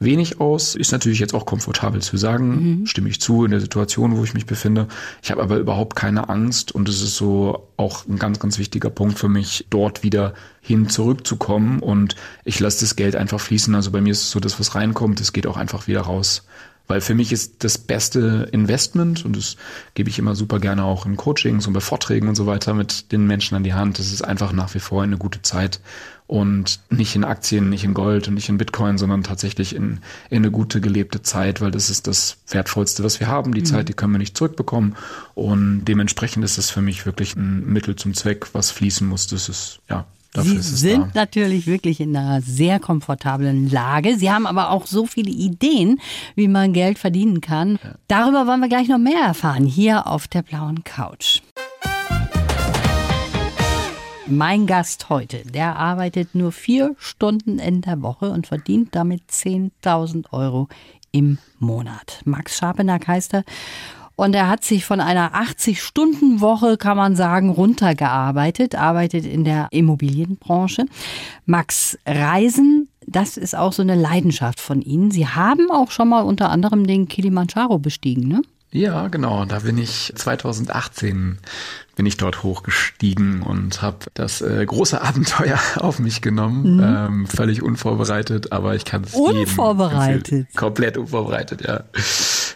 wenig 0.00 0.40
aus. 0.40 0.74
Ist 0.74 0.92
natürlich 0.92 1.18
jetzt 1.18 1.34
auch 1.34 1.46
komfortabel 1.46 2.02
zu 2.02 2.16
sagen, 2.16 2.80
mhm. 2.80 2.86
stimme 2.86 3.08
ich 3.08 3.20
zu 3.20 3.44
in 3.44 3.50
der 3.50 3.60
Situation, 3.60 4.16
wo 4.16 4.24
ich 4.24 4.34
mich 4.34 4.46
befinde. 4.46 4.88
Ich 5.22 5.30
habe 5.30 5.42
aber 5.42 5.58
überhaupt 5.58 5.96
keine 5.96 6.28
Angst 6.28 6.72
und 6.72 6.88
es 6.88 7.02
ist 7.02 7.16
so 7.16 7.68
auch 7.76 8.06
ein 8.06 8.18
ganz, 8.18 8.38
ganz 8.38 8.58
wichtiger 8.58 8.90
Punkt 8.90 9.18
für 9.18 9.28
mich, 9.28 9.66
dort 9.70 10.02
wieder 10.02 10.34
hin 10.60 10.88
zurückzukommen 10.88 11.80
und 11.80 12.16
ich 12.44 12.60
lasse 12.60 12.80
das 12.80 12.96
Geld 12.96 13.16
einfach 13.16 13.40
fließen. 13.40 13.74
Also 13.74 13.90
bei 13.90 14.00
mir 14.00 14.12
ist 14.12 14.22
es 14.22 14.30
so, 14.30 14.40
dass 14.40 14.60
was 14.60 14.74
reinkommt, 14.74 15.20
es 15.20 15.32
geht 15.32 15.46
auch 15.46 15.56
einfach 15.56 15.86
wieder 15.86 16.02
raus. 16.02 16.44
Weil 16.88 17.02
für 17.02 17.14
mich 17.14 17.32
ist 17.32 17.62
das 17.62 17.76
beste 17.76 18.48
Investment, 18.50 19.24
und 19.24 19.36
das 19.36 19.56
gebe 19.94 20.08
ich 20.08 20.18
immer 20.18 20.34
super 20.34 20.58
gerne 20.58 20.84
auch 20.84 21.04
in 21.04 21.16
Coachings 21.16 21.66
und 21.66 21.74
bei 21.74 21.80
Vorträgen 21.80 22.28
und 22.28 22.34
so 22.34 22.46
weiter 22.46 22.72
mit 22.72 23.12
den 23.12 23.26
Menschen 23.26 23.54
an 23.54 23.62
die 23.62 23.74
Hand, 23.74 23.98
das 23.98 24.10
ist 24.10 24.22
einfach 24.22 24.52
nach 24.52 24.74
wie 24.74 24.80
vor 24.80 25.02
eine 25.02 25.18
gute 25.18 25.42
Zeit 25.42 25.80
und 26.26 26.80
nicht 26.90 27.14
in 27.14 27.24
Aktien, 27.24 27.68
nicht 27.68 27.84
in 27.84 27.94
Gold 27.94 28.28
und 28.28 28.34
nicht 28.34 28.48
in 28.48 28.58
Bitcoin, 28.58 28.96
sondern 28.96 29.22
tatsächlich 29.22 29.74
in, 29.74 30.00
in 30.30 30.38
eine 30.38 30.50
gute 30.50 30.80
gelebte 30.80 31.22
Zeit, 31.22 31.60
weil 31.60 31.70
das 31.70 31.90
ist 31.90 32.06
das 32.06 32.38
Wertvollste, 32.48 33.04
was 33.04 33.20
wir 33.20 33.28
haben. 33.28 33.52
Die 33.52 33.60
mhm. 33.60 33.66
Zeit, 33.66 33.88
die 33.88 33.94
können 33.94 34.12
wir 34.12 34.18
nicht 34.18 34.36
zurückbekommen 34.36 34.96
und 35.34 35.84
dementsprechend 35.84 36.44
ist 36.44 36.56
es 36.56 36.70
für 36.70 36.82
mich 36.82 37.04
wirklich 37.04 37.36
ein 37.36 37.66
Mittel 37.70 37.96
zum 37.96 38.14
Zweck, 38.14 38.54
was 38.54 38.70
fließen 38.70 39.06
muss. 39.06 39.26
Das 39.26 39.48
ist, 39.50 39.80
ja, 39.90 40.06
Dafür 40.38 40.62
Sie 40.62 40.76
sind 40.76 41.16
da. 41.16 41.20
natürlich 41.22 41.66
wirklich 41.66 42.00
in 42.00 42.16
einer 42.16 42.40
sehr 42.40 42.78
komfortablen 42.78 43.68
Lage. 43.68 44.16
Sie 44.16 44.30
haben 44.30 44.46
aber 44.46 44.70
auch 44.70 44.86
so 44.86 45.06
viele 45.06 45.30
Ideen, 45.30 46.00
wie 46.36 46.46
man 46.48 46.72
Geld 46.72 46.98
verdienen 46.98 47.40
kann. 47.40 47.78
Ja. 47.82 47.94
Darüber 48.06 48.46
wollen 48.46 48.60
wir 48.60 48.68
gleich 48.68 48.88
noch 48.88 48.98
mehr 48.98 49.20
erfahren, 49.26 49.64
hier 49.64 50.06
auf 50.06 50.28
der 50.28 50.42
blauen 50.42 50.84
Couch. 50.84 51.40
Mein 54.26 54.66
Gast 54.66 55.08
heute, 55.08 55.38
der 55.38 55.76
arbeitet 55.76 56.34
nur 56.34 56.52
vier 56.52 56.94
Stunden 56.98 57.58
in 57.58 57.80
der 57.80 58.02
Woche 58.02 58.30
und 58.30 58.46
verdient 58.46 58.94
damit 58.94 59.22
10.000 59.30 60.32
Euro 60.32 60.68
im 61.10 61.38
Monat. 61.58 62.20
Max 62.24 62.58
Scharpenack 62.58 63.08
heißt 63.08 63.34
er. 63.34 63.44
Und 64.18 64.34
er 64.34 64.48
hat 64.48 64.64
sich 64.64 64.84
von 64.84 65.00
einer 65.00 65.32
80-Stunden-Woche, 65.32 66.76
kann 66.76 66.96
man 66.96 67.14
sagen, 67.14 67.50
runtergearbeitet, 67.50 68.74
arbeitet 68.74 69.24
in 69.24 69.44
der 69.44 69.68
Immobilienbranche. 69.70 70.86
Max, 71.46 71.96
Reisen, 72.04 72.88
das 73.06 73.36
ist 73.36 73.54
auch 73.54 73.72
so 73.72 73.82
eine 73.82 73.94
Leidenschaft 73.94 74.58
von 74.58 74.82
Ihnen. 74.82 75.12
Sie 75.12 75.28
haben 75.28 75.70
auch 75.70 75.92
schon 75.92 76.08
mal 76.08 76.22
unter 76.22 76.50
anderem 76.50 76.84
den 76.84 77.06
Kilimanjaro 77.06 77.78
bestiegen, 77.78 78.26
ne? 78.26 78.42
Ja, 78.72 79.06
genau. 79.06 79.44
Da 79.44 79.60
bin 79.60 79.78
ich 79.78 80.12
2018 80.16 81.38
bin 81.94 82.06
ich 82.06 82.16
dort 82.16 82.42
hochgestiegen 82.42 83.42
und 83.42 83.82
habe 83.82 83.98
das 84.14 84.40
äh, 84.40 84.64
große 84.66 85.00
Abenteuer 85.02 85.58
auf 85.76 86.00
mich 86.00 86.22
genommen. 86.22 86.76
Mhm. 86.76 86.82
Ähm, 86.82 87.26
völlig 87.28 87.62
unvorbereitet, 87.62 88.50
aber 88.50 88.74
ich 88.74 88.84
kann 88.84 89.04
es 89.04 89.14
Unvorbereitet. 89.14 90.48
Komplett 90.56 90.96
unvorbereitet, 90.96 91.62
ja. 91.66 91.84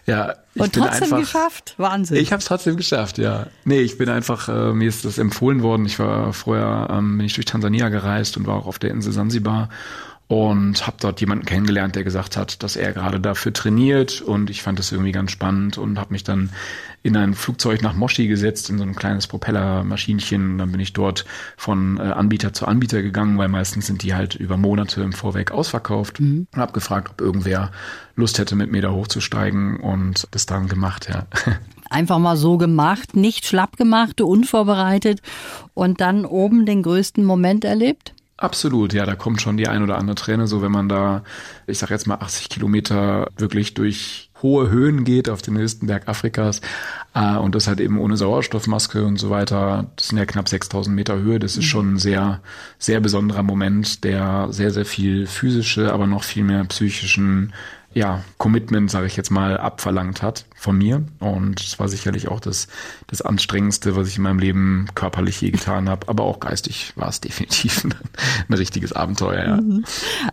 Ja, 0.07 0.35
ich 0.55 0.63
und 0.63 0.75
trotzdem 0.75 1.05
einfach, 1.05 1.21
geschafft? 1.21 1.75
Wahnsinn. 1.77 2.17
Ich 2.17 2.33
habe 2.33 2.41
es 2.41 2.47
trotzdem 2.47 2.77
geschafft, 2.77 3.19
ja. 3.19 3.47
Nee, 3.65 3.81
ich 3.81 3.99
bin 3.99 4.09
einfach, 4.09 4.49
äh, 4.49 4.73
mir 4.73 4.89
ist 4.89 5.05
das 5.05 5.19
empfohlen 5.19 5.63
worden. 5.63 5.87
Ich 5.87 5.99
war 5.99 6.33
vorher, 6.33 6.89
ähm, 6.91 7.19
bin 7.19 7.27
ich 7.27 7.35
durch 7.35 7.47
Tansania 7.47 7.89
gereist 7.89 8.37
und 8.37 8.47
war 8.47 8.57
auch 8.57 8.67
auf 8.67 8.79
der 8.79 8.91
Insel 8.91 9.13
Sansibar 9.13 9.69
und 10.27 10.87
habe 10.87 10.97
dort 10.99 11.21
jemanden 11.21 11.45
kennengelernt, 11.45 11.95
der 11.95 12.05
gesagt 12.05 12.37
hat, 12.37 12.63
dass 12.63 12.75
er 12.77 12.93
gerade 12.93 13.21
dafür 13.21 13.53
trainiert 13.53 14.23
und 14.23 14.51
ich 14.51 14.63
fand 14.63 14.79
das 14.79 14.91
irgendwie 14.91 15.13
ganz 15.13 15.31
spannend 15.31 15.79
und 15.79 15.99
habe 15.99 16.13
mich 16.13 16.25
dann 16.25 16.51
in 17.03 17.17
ein 17.17 17.35
Flugzeug 17.35 17.83
nach 17.83 17.95
Moshi 17.95 18.29
gesetzt, 18.29 18.71
in 18.71 18.79
so 18.79 18.85
ein 18.85 18.95
kleines 18.95 19.27
Propellermaschinchen. 19.27 20.59
Dann 20.59 20.71
bin 20.71 20.81
ich 20.81 20.93
dort 20.93 21.25
von 21.57 21.99
äh, 21.99 22.03
Anbieter 22.03 22.53
zu 22.53 22.67
Anbieter 22.67 23.03
gegangen, 23.03 23.39
weil 23.39 23.49
meistens 23.49 23.87
sind 23.87 24.03
die 24.03 24.15
halt 24.15 24.35
über 24.35 24.57
Monate 24.57 25.03
im 25.03 25.13
Vorweg 25.13 25.51
ausverkauft. 25.51 26.21
Mhm. 26.21 26.47
Und 26.53 26.61
habe 26.61 26.73
gefragt, 26.73 27.11
ob 27.11 27.21
irgendwer 27.21 27.73
Lust 28.15 28.39
hätte, 28.39 28.55
mit 28.55 28.71
mir 28.71 28.83
da 28.83 28.93
hochzusteigen 28.93 29.81
und 29.81 30.29
das 30.31 30.47
dann 30.47 30.69
gemacht, 30.69 31.09
ja. 31.13 31.27
Einfach 31.91 32.19
mal 32.19 32.37
so 32.37 32.57
gemacht, 32.57 33.17
nicht 33.17 33.45
schlapp 33.45 33.77
gemacht, 33.77 34.21
unvorbereitet 34.23 35.21
und 35.75 36.01
dann 36.01 36.25
oben 36.25 36.65
den 36.65 36.83
größten 36.83 37.23
Moment 37.23 37.65
erlebt? 37.67 38.15
Absolut, 38.37 38.93
ja, 38.93 39.07
da 39.07 39.15
kommt 39.15 39.41
schon 39.41 39.57
die 39.57 39.69
ein 39.69 39.83
oder 39.83 39.99
andere 39.99 40.17
Träne, 40.17 40.47
so 40.47 40.63
wenn 40.63 40.73
man 40.73 40.89
da, 40.89 41.23
ich 41.67 41.79
sag 41.79 41.91
jetzt 41.91 42.07
mal 42.07 42.17
80 42.17 42.49
Kilometer 42.49 43.29
wirklich 43.37 43.75
durch 43.75 44.31
hohe 44.43 44.69
Höhen 44.69 45.05
geht 45.05 45.29
auf 45.29 45.43
den 45.43 45.57
höchsten 45.57 45.87
Berg 45.87 46.09
Afrikas 46.09 46.61
äh, 47.15 47.37
und 47.37 47.55
das 47.55 47.69
halt 47.69 47.81
eben 47.81 47.99
ohne 47.99 48.17
Sauerstoffmaske 48.17 49.05
und 49.05 49.17
so 49.17 49.31
weiter. 49.31 49.91
Das 49.97 50.09
sind 50.09 50.19
ja 50.19 50.27
knapp 50.27 50.49
6000 50.49 50.95
Meter 50.95 51.19
Höhe. 51.19 51.39
Das 51.39 51.53
ist 51.53 51.59
mhm. 51.59 51.69
schon 51.69 51.95
ein 51.95 51.99
sehr, 51.99 52.41
sehr 52.79 53.01
besonderer 53.01 53.43
Moment, 53.43 54.05
der 54.05 54.49
sehr, 54.51 54.71
sehr 54.71 54.85
viel 54.85 55.27
physische, 55.27 55.93
aber 55.93 56.07
noch 56.07 56.25
viel 56.25 56.45
mehr 56.45 56.65
psychischen 56.65 57.53
ja, 57.95 58.25
Commitment, 58.39 58.91
sage 58.91 59.07
ich 59.07 59.17
jetzt 59.17 59.31
mal, 59.31 59.57
abverlangt 59.59 60.23
hat 60.23 60.47
von 60.57 60.77
mir. 60.77 61.05
Und 61.21 61.61
es 61.61 61.79
war 61.79 61.89
sicherlich 61.89 62.29
auch 62.29 62.41
das, 62.41 62.69
das 63.07 63.23
Anstrengendste, 63.23 63.97
was 63.97 64.09
ich 64.09 64.17
in 64.17 64.23
meinem 64.23 64.39
Leben 64.39 64.89
körperlich 64.95 65.41
je 65.41 65.51
getan 65.51 65.89
habe. 65.89 66.09
Aber 66.09 66.25
auch 66.25 66.41
geistig 66.41 66.93
war 66.97 67.09
es 67.09 67.21
definitiv 67.23 67.85
ein, 67.85 67.95
ein 68.49 68.55
richtiges 68.55 68.93
Abenteuer. 68.93 69.45
Ja. 69.45 69.61
Mhm. 69.61 69.85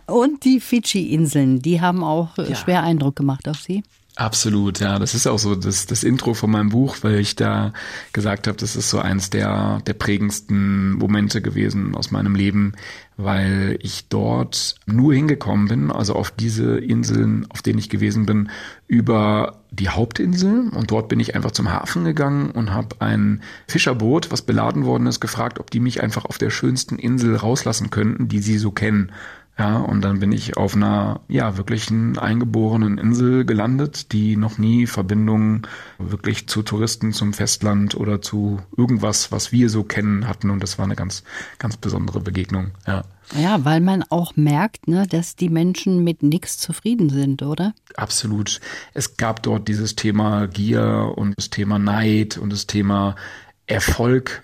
Und 0.06 0.44
die 0.44 0.60
Fidschi-Inseln, 0.60 1.60
die 1.60 1.80
haben 1.80 2.02
auch 2.02 2.36
ja. 2.38 2.54
schwer 2.54 2.82
Eindruck 2.82 3.16
gemacht 3.16 3.48
auf 3.48 3.58
Sie? 3.58 3.82
Absolut, 4.16 4.80
ja. 4.80 4.98
Das 4.98 5.14
ist 5.14 5.26
auch 5.26 5.38
so 5.38 5.54
das, 5.54 5.86
das 5.86 6.02
Intro 6.02 6.34
von 6.34 6.50
meinem 6.50 6.70
Buch, 6.70 6.98
weil 7.02 7.20
ich 7.20 7.36
da 7.36 7.72
gesagt 8.12 8.48
habe, 8.48 8.58
das 8.58 8.76
ist 8.76 8.90
so 8.90 8.98
eins 8.98 9.30
der, 9.30 9.80
der 9.86 9.94
prägendsten 9.94 10.92
Momente 10.92 11.40
gewesen 11.40 11.94
aus 11.94 12.10
meinem 12.10 12.34
Leben, 12.34 12.74
weil 13.16 13.78
ich 13.80 14.08
dort 14.08 14.74
nur 14.86 15.14
hingekommen 15.14 15.68
bin, 15.68 15.90
also 15.90 16.14
auf 16.14 16.32
diese 16.32 16.78
Inseln, 16.78 17.46
auf 17.50 17.62
denen 17.62 17.78
ich 17.78 17.88
gewesen 17.88 18.26
bin, 18.26 18.50
über 18.88 19.60
die 19.70 19.88
Hauptinsel. 19.88 20.68
Und 20.70 20.90
dort 20.90 21.08
bin 21.08 21.20
ich 21.20 21.34
einfach 21.34 21.52
zum 21.52 21.70
Hafen 21.70 22.04
gegangen 22.04 22.50
und 22.50 22.74
habe 22.74 22.96
ein 23.00 23.42
Fischerboot, 23.68 24.30
was 24.32 24.42
beladen 24.42 24.84
worden 24.84 25.06
ist, 25.06 25.20
gefragt, 25.20 25.60
ob 25.60 25.70
die 25.70 25.80
mich 25.80 26.02
einfach 26.02 26.24
auf 26.24 26.38
der 26.38 26.50
schönsten 26.50 26.98
Insel 26.98 27.36
rauslassen 27.36 27.90
könnten, 27.90 28.28
die 28.28 28.40
sie 28.40 28.58
so 28.58 28.70
kennen. 28.72 29.12
Ja, 29.58 29.76
und 29.76 30.00
dann 30.00 30.20
bin 30.20 30.32
ich 30.32 30.56
auf 30.56 30.74
einer, 30.74 31.20
ja, 31.28 31.58
wirklichen 31.58 32.18
eingeborenen 32.18 32.96
Insel 32.96 33.44
gelandet, 33.44 34.12
die 34.12 34.36
noch 34.36 34.56
nie 34.56 34.86
Verbindungen 34.86 35.66
wirklich 35.98 36.48
zu 36.48 36.62
Touristen, 36.62 37.12
zum 37.12 37.34
Festland 37.34 37.94
oder 37.94 38.22
zu 38.22 38.60
irgendwas, 38.76 39.32
was 39.32 39.52
wir 39.52 39.68
so 39.68 39.82
kennen 39.84 40.26
hatten. 40.26 40.48
Und 40.48 40.62
das 40.62 40.78
war 40.78 40.86
eine 40.86 40.96
ganz, 40.96 41.24
ganz 41.58 41.76
besondere 41.76 42.20
Begegnung, 42.20 42.70
ja. 42.86 43.04
Ja, 43.38 43.64
weil 43.64 43.80
man 43.80 44.02
auch 44.08 44.34
merkt, 44.34 44.88
ne, 44.88 45.06
dass 45.06 45.36
die 45.36 45.50
Menschen 45.50 46.02
mit 46.02 46.22
nichts 46.22 46.58
zufrieden 46.58 47.10
sind, 47.10 47.42
oder? 47.42 47.74
Absolut. 47.94 48.60
Es 48.92 49.18
gab 49.18 49.42
dort 49.42 49.68
dieses 49.68 49.94
Thema 49.94 50.46
Gier 50.46 51.12
und 51.16 51.36
das 51.36 51.50
Thema 51.50 51.78
Neid 51.78 52.38
und 52.38 52.50
das 52.50 52.66
Thema 52.66 53.14
Erfolg, 53.70 54.42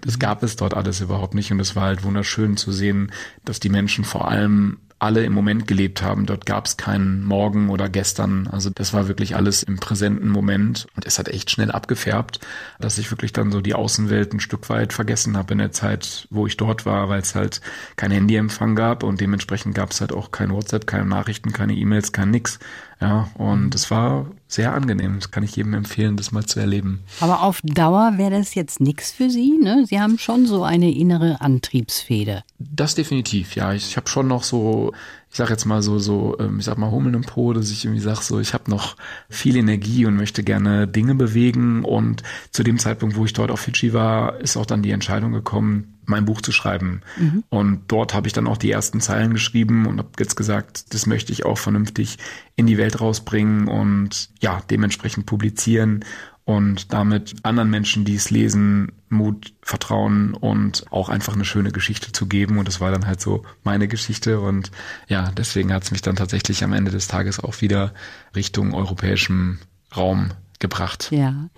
das 0.00 0.18
gab 0.18 0.42
es 0.42 0.56
dort 0.56 0.74
alles 0.74 1.00
überhaupt 1.00 1.34
nicht 1.34 1.50
und 1.50 1.60
es 1.60 1.74
war 1.74 1.84
halt 1.84 2.04
wunderschön 2.04 2.56
zu 2.56 2.72
sehen, 2.72 3.12
dass 3.44 3.60
die 3.60 3.68
Menschen 3.68 4.04
vor 4.04 4.28
allem 4.28 4.78
alle 5.04 5.24
im 5.24 5.32
Moment 5.32 5.66
gelebt 5.66 6.02
haben. 6.02 6.24
Dort 6.24 6.46
gab 6.46 6.66
es 6.66 6.76
keinen 6.78 7.24
Morgen 7.24 7.68
oder 7.68 7.90
gestern. 7.90 8.46
Also 8.46 8.70
das 8.70 8.94
war 8.94 9.06
wirklich 9.06 9.36
alles 9.36 9.62
im 9.62 9.76
präsenten 9.76 10.30
Moment. 10.30 10.86
Und 10.96 11.04
es 11.04 11.18
hat 11.18 11.28
echt 11.28 11.50
schnell 11.50 11.70
abgefärbt, 11.70 12.40
dass 12.80 12.96
ich 12.96 13.10
wirklich 13.10 13.32
dann 13.32 13.52
so 13.52 13.60
die 13.60 13.74
Außenwelt 13.74 14.32
ein 14.32 14.40
Stück 14.40 14.70
weit 14.70 14.94
vergessen 14.94 15.36
habe 15.36 15.52
in 15.52 15.58
der 15.58 15.72
Zeit, 15.72 16.26
wo 16.30 16.46
ich 16.46 16.56
dort 16.56 16.86
war, 16.86 17.10
weil 17.10 17.20
es 17.20 17.34
halt 17.34 17.60
kein 17.96 18.12
Handyempfang 18.12 18.76
gab 18.76 19.02
und 19.02 19.20
dementsprechend 19.20 19.74
gab 19.74 19.90
es 19.90 20.00
halt 20.00 20.12
auch 20.12 20.30
kein 20.30 20.50
WhatsApp, 20.50 20.86
keine 20.86 21.04
Nachrichten, 21.04 21.52
keine 21.52 21.74
E-Mails, 21.74 22.12
kein 22.12 22.30
nix. 22.30 22.58
Ja, 23.04 23.28
und 23.34 23.74
es 23.74 23.90
war 23.90 24.30
sehr 24.48 24.72
angenehm. 24.72 25.16
Das 25.16 25.30
kann 25.30 25.42
ich 25.42 25.56
jedem 25.56 25.74
empfehlen, 25.74 26.16
das 26.16 26.32
mal 26.32 26.46
zu 26.46 26.58
erleben. 26.58 27.04
Aber 27.20 27.42
auf 27.42 27.60
Dauer 27.62 28.14
wäre 28.16 28.30
das 28.30 28.54
jetzt 28.54 28.80
nichts 28.80 29.12
für 29.12 29.28
Sie, 29.28 29.58
ne? 29.60 29.84
Sie 29.86 30.00
haben 30.00 30.18
schon 30.18 30.46
so 30.46 30.64
eine 30.64 30.90
innere 30.90 31.42
Antriebsfeder. 31.42 32.44
Das 32.58 32.94
definitiv, 32.94 33.56
ja. 33.56 33.74
Ich, 33.74 33.88
ich 33.88 33.96
habe 33.98 34.08
schon 34.08 34.26
noch 34.26 34.42
so, 34.42 34.92
ich 35.30 35.36
sag 35.36 35.50
jetzt 35.50 35.66
mal 35.66 35.82
so, 35.82 35.98
so, 35.98 36.38
ähm, 36.40 36.60
ich 36.60 36.64
sag 36.64 36.78
mal 36.78 36.90
Hummeln 36.90 37.14
im 37.14 37.24
Po, 37.24 37.52
dass 37.52 37.70
ich 37.70 37.84
irgendwie 37.84 38.00
sag 38.00 38.22
so, 38.22 38.40
ich 38.40 38.54
habe 38.54 38.70
noch 38.70 38.96
viel 39.28 39.56
Energie 39.56 40.06
und 40.06 40.16
möchte 40.16 40.42
gerne 40.42 40.88
Dinge 40.88 41.14
bewegen. 41.14 41.84
Und 41.84 42.22
zu 42.52 42.62
dem 42.62 42.78
Zeitpunkt, 42.78 43.16
wo 43.16 43.26
ich 43.26 43.34
dort 43.34 43.50
auf 43.50 43.60
Fidschi 43.60 43.92
war, 43.92 44.40
ist 44.40 44.56
auch 44.56 44.66
dann 44.66 44.82
die 44.82 44.92
Entscheidung 44.92 45.32
gekommen, 45.32 45.93
mein 46.06 46.24
Buch 46.24 46.40
zu 46.40 46.52
schreiben. 46.52 47.02
Mhm. 47.16 47.44
Und 47.48 47.82
dort 47.88 48.14
habe 48.14 48.26
ich 48.26 48.32
dann 48.32 48.46
auch 48.46 48.56
die 48.56 48.70
ersten 48.70 49.00
Zeilen 49.00 49.32
geschrieben 49.32 49.86
und 49.86 49.98
habe 49.98 50.10
jetzt 50.18 50.36
gesagt, 50.36 50.92
das 50.94 51.06
möchte 51.06 51.32
ich 51.32 51.44
auch 51.44 51.58
vernünftig 51.58 52.18
in 52.56 52.66
die 52.66 52.78
Welt 52.78 53.00
rausbringen 53.00 53.68
und 53.68 54.30
ja, 54.40 54.62
dementsprechend 54.70 55.26
publizieren 55.26 56.04
und 56.44 56.92
damit 56.92 57.34
anderen 57.42 57.70
Menschen, 57.70 58.04
die 58.04 58.16
es 58.16 58.30
lesen, 58.30 58.92
Mut, 59.08 59.54
Vertrauen 59.62 60.34
und 60.34 60.84
auch 60.90 61.08
einfach 61.08 61.34
eine 61.34 61.46
schöne 61.46 61.70
Geschichte 61.70 62.12
zu 62.12 62.26
geben. 62.26 62.58
Und 62.58 62.68
das 62.68 62.80
war 62.80 62.90
dann 62.90 63.06
halt 63.06 63.20
so 63.20 63.44
meine 63.62 63.88
Geschichte. 63.88 64.40
Und 64.40 64.70
ja, 65.08 65.30
deswegen 65.30 65.72
hat 65.72 65.84
es 65.84 65.90
mich 65.90 66.02
dann 66.02 66.16
tatsächlich 66.16 66.62
am 66.62 66.74
Ende 66.74 66.90
des 66.90 67.08
Tages 67.08 67.40
auch 67.40 67.62
wieder 67.62 67.94
Richtung 68.36 68.74
europäischem 68.74 69.58
Raum 69.96 70.32
gebracht. 70.60 71.08
Ja. 71.10 71.48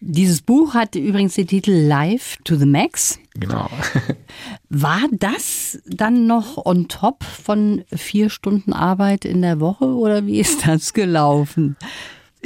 Dieses 0.00 0.42
Buch 0.42 0.74
hat 0.74 0.94
übrigens 0.94 1.34
den 1.34 1.46
Titel 1.46 1.72
Live 1.72 2.36
to 2.44 2.56
the 2.56 2.66
Max. 2.66 3.18
Genau. 3.34 3.68
War 4.68 5.02
das 5.12 5.78
dann 5.86 6.26
noch 6.26 6.64
on 6.64 6.88
top 6.88 7.24
von 7.24 7.84
vier 7.94 8.30
Stunden 8.30 8.72
Arbeit 8.72 9.24
in 9.24 9.42
der 9.42 9.60
Woche 9.60 9.86
oder 9.86 10.26
wie 10.26 10.40
ist 10.40 10.66
das 10.66 10.92
gelaufen? 10.92 11.76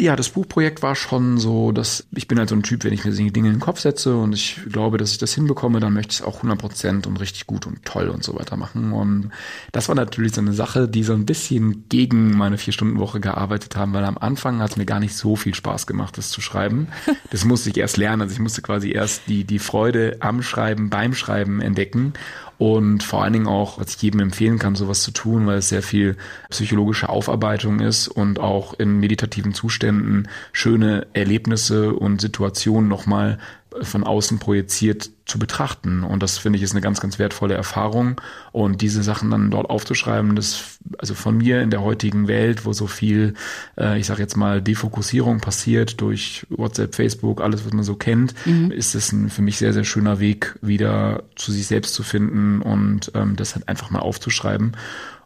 Ja, 0.00 0.16
das 0.16 0.30
Buchprojekt 0.30 0.82
war 0.82 0.96
schon 0.96 1.36
so, 1.36 1.72
dass 1.72 2.06
ich 2.16 2.26
bin 2.26 2.38
halt 2.38 2.48
so 2.48 2.54
ein 2.54 2.62
Typ, 2.62 2.84
wenn 2.84 2.94
ich 2.94 3.04
mir 3.04 3.12
Dinge 3.12 3.48
in 3.48 3.56
den 3.56 3.60
Kopf 3.60 3.80
setze 3.80 4.16
und 4.16 4.32
ich 4.32 4.58
glaube, 4.72 4.96
dass 4.96 5.12
ich 5.12 5.18
das 5.18 5.34
hinbekomme, 5.34 5.78
dann 5.78 5.92
möchte 5.92 6.12
ich 6.12 6.20
es 6.20 6.24
auch 6.24 6.36
100 6.36 6.58
Prozent 6.58 7.06
und 7.06 7.20
richtig 7.20 7.46
gut 7.46 7.66
und 7.66 7.84
toll 7.84 8.08
und 8.08 8.24
so 8.24 8.34
weiter 8.34 8.56
machen. 8.56 8.94
Und 8.94 9.30
das 9.72 9.88
war 9.88 9.94
natürlich 9.94 10.34
so 10.34 10.40
eine 10.40 10.54
Sache, 10.54 10.88
die 10.88 11.02
so 11.02 11.12
ein 11.12 11.26
bisschen 11.26 11.84
gegen 11.90 12.34
meine 12.34 12.56
Vier-Stunden-Woche 12.56 13.20
gearbeitet 13.20 13.76
haben, 13.76 13.92
weil 13.92 14.06
am 14.06 14.16
Anfang 14.16 14.60
hat 14.60 14.70
es 14.70 14.76
mir 14.78 14.86
gar 14.86 15.00
nicht 15.00 15.14
so 15.14 15.36
viel 15.36 15.54
Spaß 15.54 15.86
gemacht, 15.86 16.16
das 16.16 16.30
zu 16.30 16.40
schreiben. 16.40 16.88
Das 17.30 17.44
musste 17.44 17.70
ich 17.70 17.76
erst 17.76 17.96
lernen. 17.96 18.22
Also 18.22 18.32
ich 18.32 18.40
musste 18.40 18.60
quasi 18.60 18.90
erst 18.90 19.22
die, 19.28 19.44
die 19.44 19.60
Freude 19.60 20.16
am 20.20 20.42
Schreiben, 20.42 20.90
beim 20.90 21.14
Schreiben 21.14 21.60
entdecken 21.60 22.14
und 22.60 23.02
vor 23.02 23.24
allen 23.24 23.32
Dingen 23.32 23.46
auch, 23.46 23.80
was 23.80 23.94
ich 23.94 24.02
jedem 24.02 24.20
empfehlen 24.20 24.58
kann, 24.58 24.74
sowas 24.74 25.02
zu 25.02 25.12
tun, 25.12 25.46
weil 25.46 25.56
es 25.56 25.70
sehr 25.70 25.82
viel 25.82 26.18
psychologische 26.50 27.08
Aufarbeitung 27.08 27.80
ist 27.80 28.06
und 28.06 28.38
auch 28.38 28.78
in 28.78 29.00
meditativen 29.00 29.54
Zuständen 29.54 30.28
schöne 30.52 31.06
Erlebnisse 31.14 31.94
und 31.94 32.20
Situationen 32.20 32.86
nochmal 32.86 33.38
von 33.82 34.04
außen 34.04 34.38
projiziert 34.38 35.10
zu 35.26 35.38
betrachten. 35.38 36.02
Und 36.02 36.22
das 36.22 36.38
finde 36.38 36.56
ich 36.56 36.62
ist 36.62 36.72
eine 36.72 36.80
ganz, 36.80 37.00
ganz 37.00 37.18
wertvolle 37.18 37.54
Erfahrung. 37.54 38.20
Und 38.52 38.82
diese 38.82 39.02
Sachen 39.02 39.30
dann 39.30 39.50
dort 39.50 39.70
aufzuschreiben, 39.70 40.34
das, 40.34 40.78
also 40.98 41.14
von 41.14 41.36
mir 41.36 41.62
in 41.62 41.70
der 41.70 41.82
heutigen 41.82 42.26
Welt, 42.26 42.64
wo 42.64 42.72
so 42.72 42.86
viel, 42.86 43.34
äh, 43.78 43.98
ich 43.98 44.06
sage 44.06 44.22
jetzt 44.22 44.36
mal, 44.36 44.60
Defokussierung 44.60 45.40
passiert 45.40 46.00
durch 46.00 46.46
WhatsApp, 46.50 46.94
Facebook, 46.94 47.40
alles, 47.40 47.64
was 47.64 47.72
man 47.72 47.84
so 47.84 47.94
kennt, 47.94 48.34
mhm. 48.44 48.72
ist 48.72 48.94
es 48.94 49.12
ein 49.12 49.30
für 49.30 49.42
mich 49.42 49.58
sehr, 49.58 49.72
sehr 49.72 49.84
schöner 49.84 50.18
Weg, 50.18 50.58
wieder 50.62 51.22
zu 51.36 51.52
sich 51.52 51.66
selbst 51.66 51.94
zu 51.94 52.02
finden 52.02 52.62
und 52.62 53.12
ähm, 53.14 53.36
das 53.36 53.54
halt 53.54 53.68
einfach 53.68 53.90
mal 53.90 54.00
aufzuschreiben. 54.00 54.76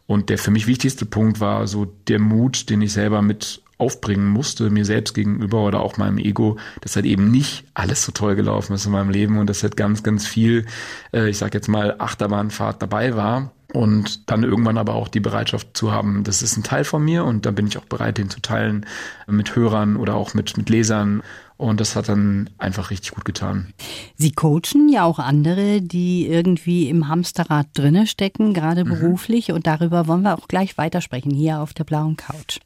Und 0.06 0.28
der 0.28 0.36
für 0.36 0.50
mich 0.50 0.66
wichtigste 0.66 1.06
Punkt 1.06 1.40
war 1.40 1.66
so 1.66 1.86
der 2.08 2.18
Mut, 2.18 2.68
den 2.68 2.82
ich 2.82 2.92
selber 2.92 3.22
mit 3.22 3.62
aufbringen 3.78 4.28
musste, 4.28 4.70
mir 4.70 4.84
selbst 4.84 5.14
gegenüber 5.14 5.64
oder 5.64 5.80
auch 5.80 5.96
meinem 5.96 6.18
Ego, 6.18 6.58
dass 6.80 6.96
halt 6.96 7.06
eben 7.06 7.30
nicht 7.30 7.64
alles 7.74 8.04
so 8.04 8.12
toll 8.12 8.36
gelaufen 8.36 8.74
ist 8.74 8.86
in 8.86 8.92
meinem 8.92 9.10
Leben 9.10 9.38
und 9.38 9.48
dass 9.48 9.62
halt 9.62 9.76
ganz, 9.76 10.02
ganz 10.02 10.26
viel, 10.26 10.66
äh, 11.12 11.28
ich 11.28 11.38
sag 11.38 11.54
jetzt 11.54 11.68
mal, 11.68 11.96
Achterbahnfahrt 11.98 12.80
dabei 12.82 13.16
war. 13.16 13.52
Und 13.72 14.30
dann 14.30 14.44
irgendwann 14.44 14.78
aber 14.78 14.94
auch 14.94 15.08
die 15.08 15.18
Bereitschaft 15.18 15.76
zu 15.76 15.90
haben, 15.90 16.22
das 16.22 16.42
ist 16.42 16.56
ein 16.56 16.62
Teil 16.62 16.84
von 16.84 17.04
mir 17.04 17.24
und 17.24 17.44
da 17.44 17.50
bin 17.50 17.66
ich 17.66 17.76
auch 17.76 17.86
bereit, 17.86 18.18
den 18.18 18.30
zu 18.30 18.40
teilen 18.40 18.86
mit 19.26 19.56
Hörern 19.56 19.96
oder 19.96 20.14
auch 20.14 20.32
mit, 20.32 20.56
mit 20.56 20.70
Lesern. 20.70 21.24
Und 21.56 21.80
das 21.80 21.96
hat 21.96 22.08
dann 22.08 22.50
einfach 22.58 22.90
richtig 22.90 23.12
gut 23.12 23.24
getan. 23.24 23.72
Sie 24.16 24.30
coachen 24.30 24.88
ja 24.88 25.04
auch 25.04 25.18
andere, 25.18 25.82
die 25.82 26.26
irgendwie 26.26 26.88
im 26.88 27.08
Hamsterrad 27.08 27.66
drinne 27.74 28.06
stecken, 28.06 28.54
gerade 28.54 28.84
mhm. 28.84 28.90
beruflich. 28.90 29.50
Und 29.50 29.66
darüber 29.66 30.06
wollen 30.06 30.22
wir 30.22 30.38
auch 30.38 30.46
gleich 30.46 30.78
weitersprechen 30.78 31.32
hier 31.32 31.60
auf 31.60 31.74
der 31.74 31.84
blauen 31.84 32.16
Couch. 32.16 32.60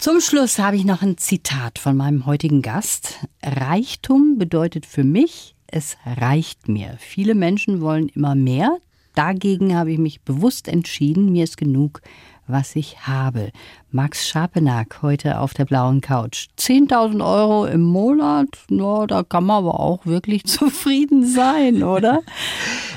Zum 0.00 0.22
Schluss 0.22 0.58
habe 0.58 0.76
ich 0.76 0.86
noch 0.86 1.02
ein 1.02 1.18
Zitat 1.18 1.78
von 1.78 1.94
meinem 1.94 2.24
heutigen 2.24 2.62
Gast. 2.62 3.18
Reichtum 3.42 4.38
bedeutet 4.38 4.86
für 4.86 5.04
mich, 5.04 5.54
es 5.66 5.98
reicht 6.06 6.68
mir. 6.68 6.96
Viele 6.98 7.34
Menschen 7.34 7.82
wollen 7.82 8.08
immer 8.08 8.34
mehr. 8.34 8.78
Dagegen 9.14 9.76
habe 9.76 9.92
ich 9.92 9.98
mich 9.98 10.22
bewusst 10.22 10.68
entschieden, 10.68 11.30
mir 11.30 11.44
ist 11.44 11.58
genug, 11.58 12.00
was 12.52 12.76
ich 12.76 13.06
habe. 13.06 13.50
Max 13.90 14.28
Schapenack 14.28 15.02
heute 15.02 15.38
auf 15.38 15.54
der 15.54 15.64
blauen 15.64 16.00
Couch. 16.00 16.48
10.000 16.58 17.24
Euro 17.24 17.66
im 17.66 17.82
Monat, 17.82 18.48
no, 18.68 19.06
da 19.06 19.22
kann 19.22 19.44
man 19.44 19.58
aber 19.58 19.80
auch 19.80 20.06
wirklich 20.06 20.44
zufrieden 20.46 21.26
sein, 21.26 21.82
oder? 21.82 22.20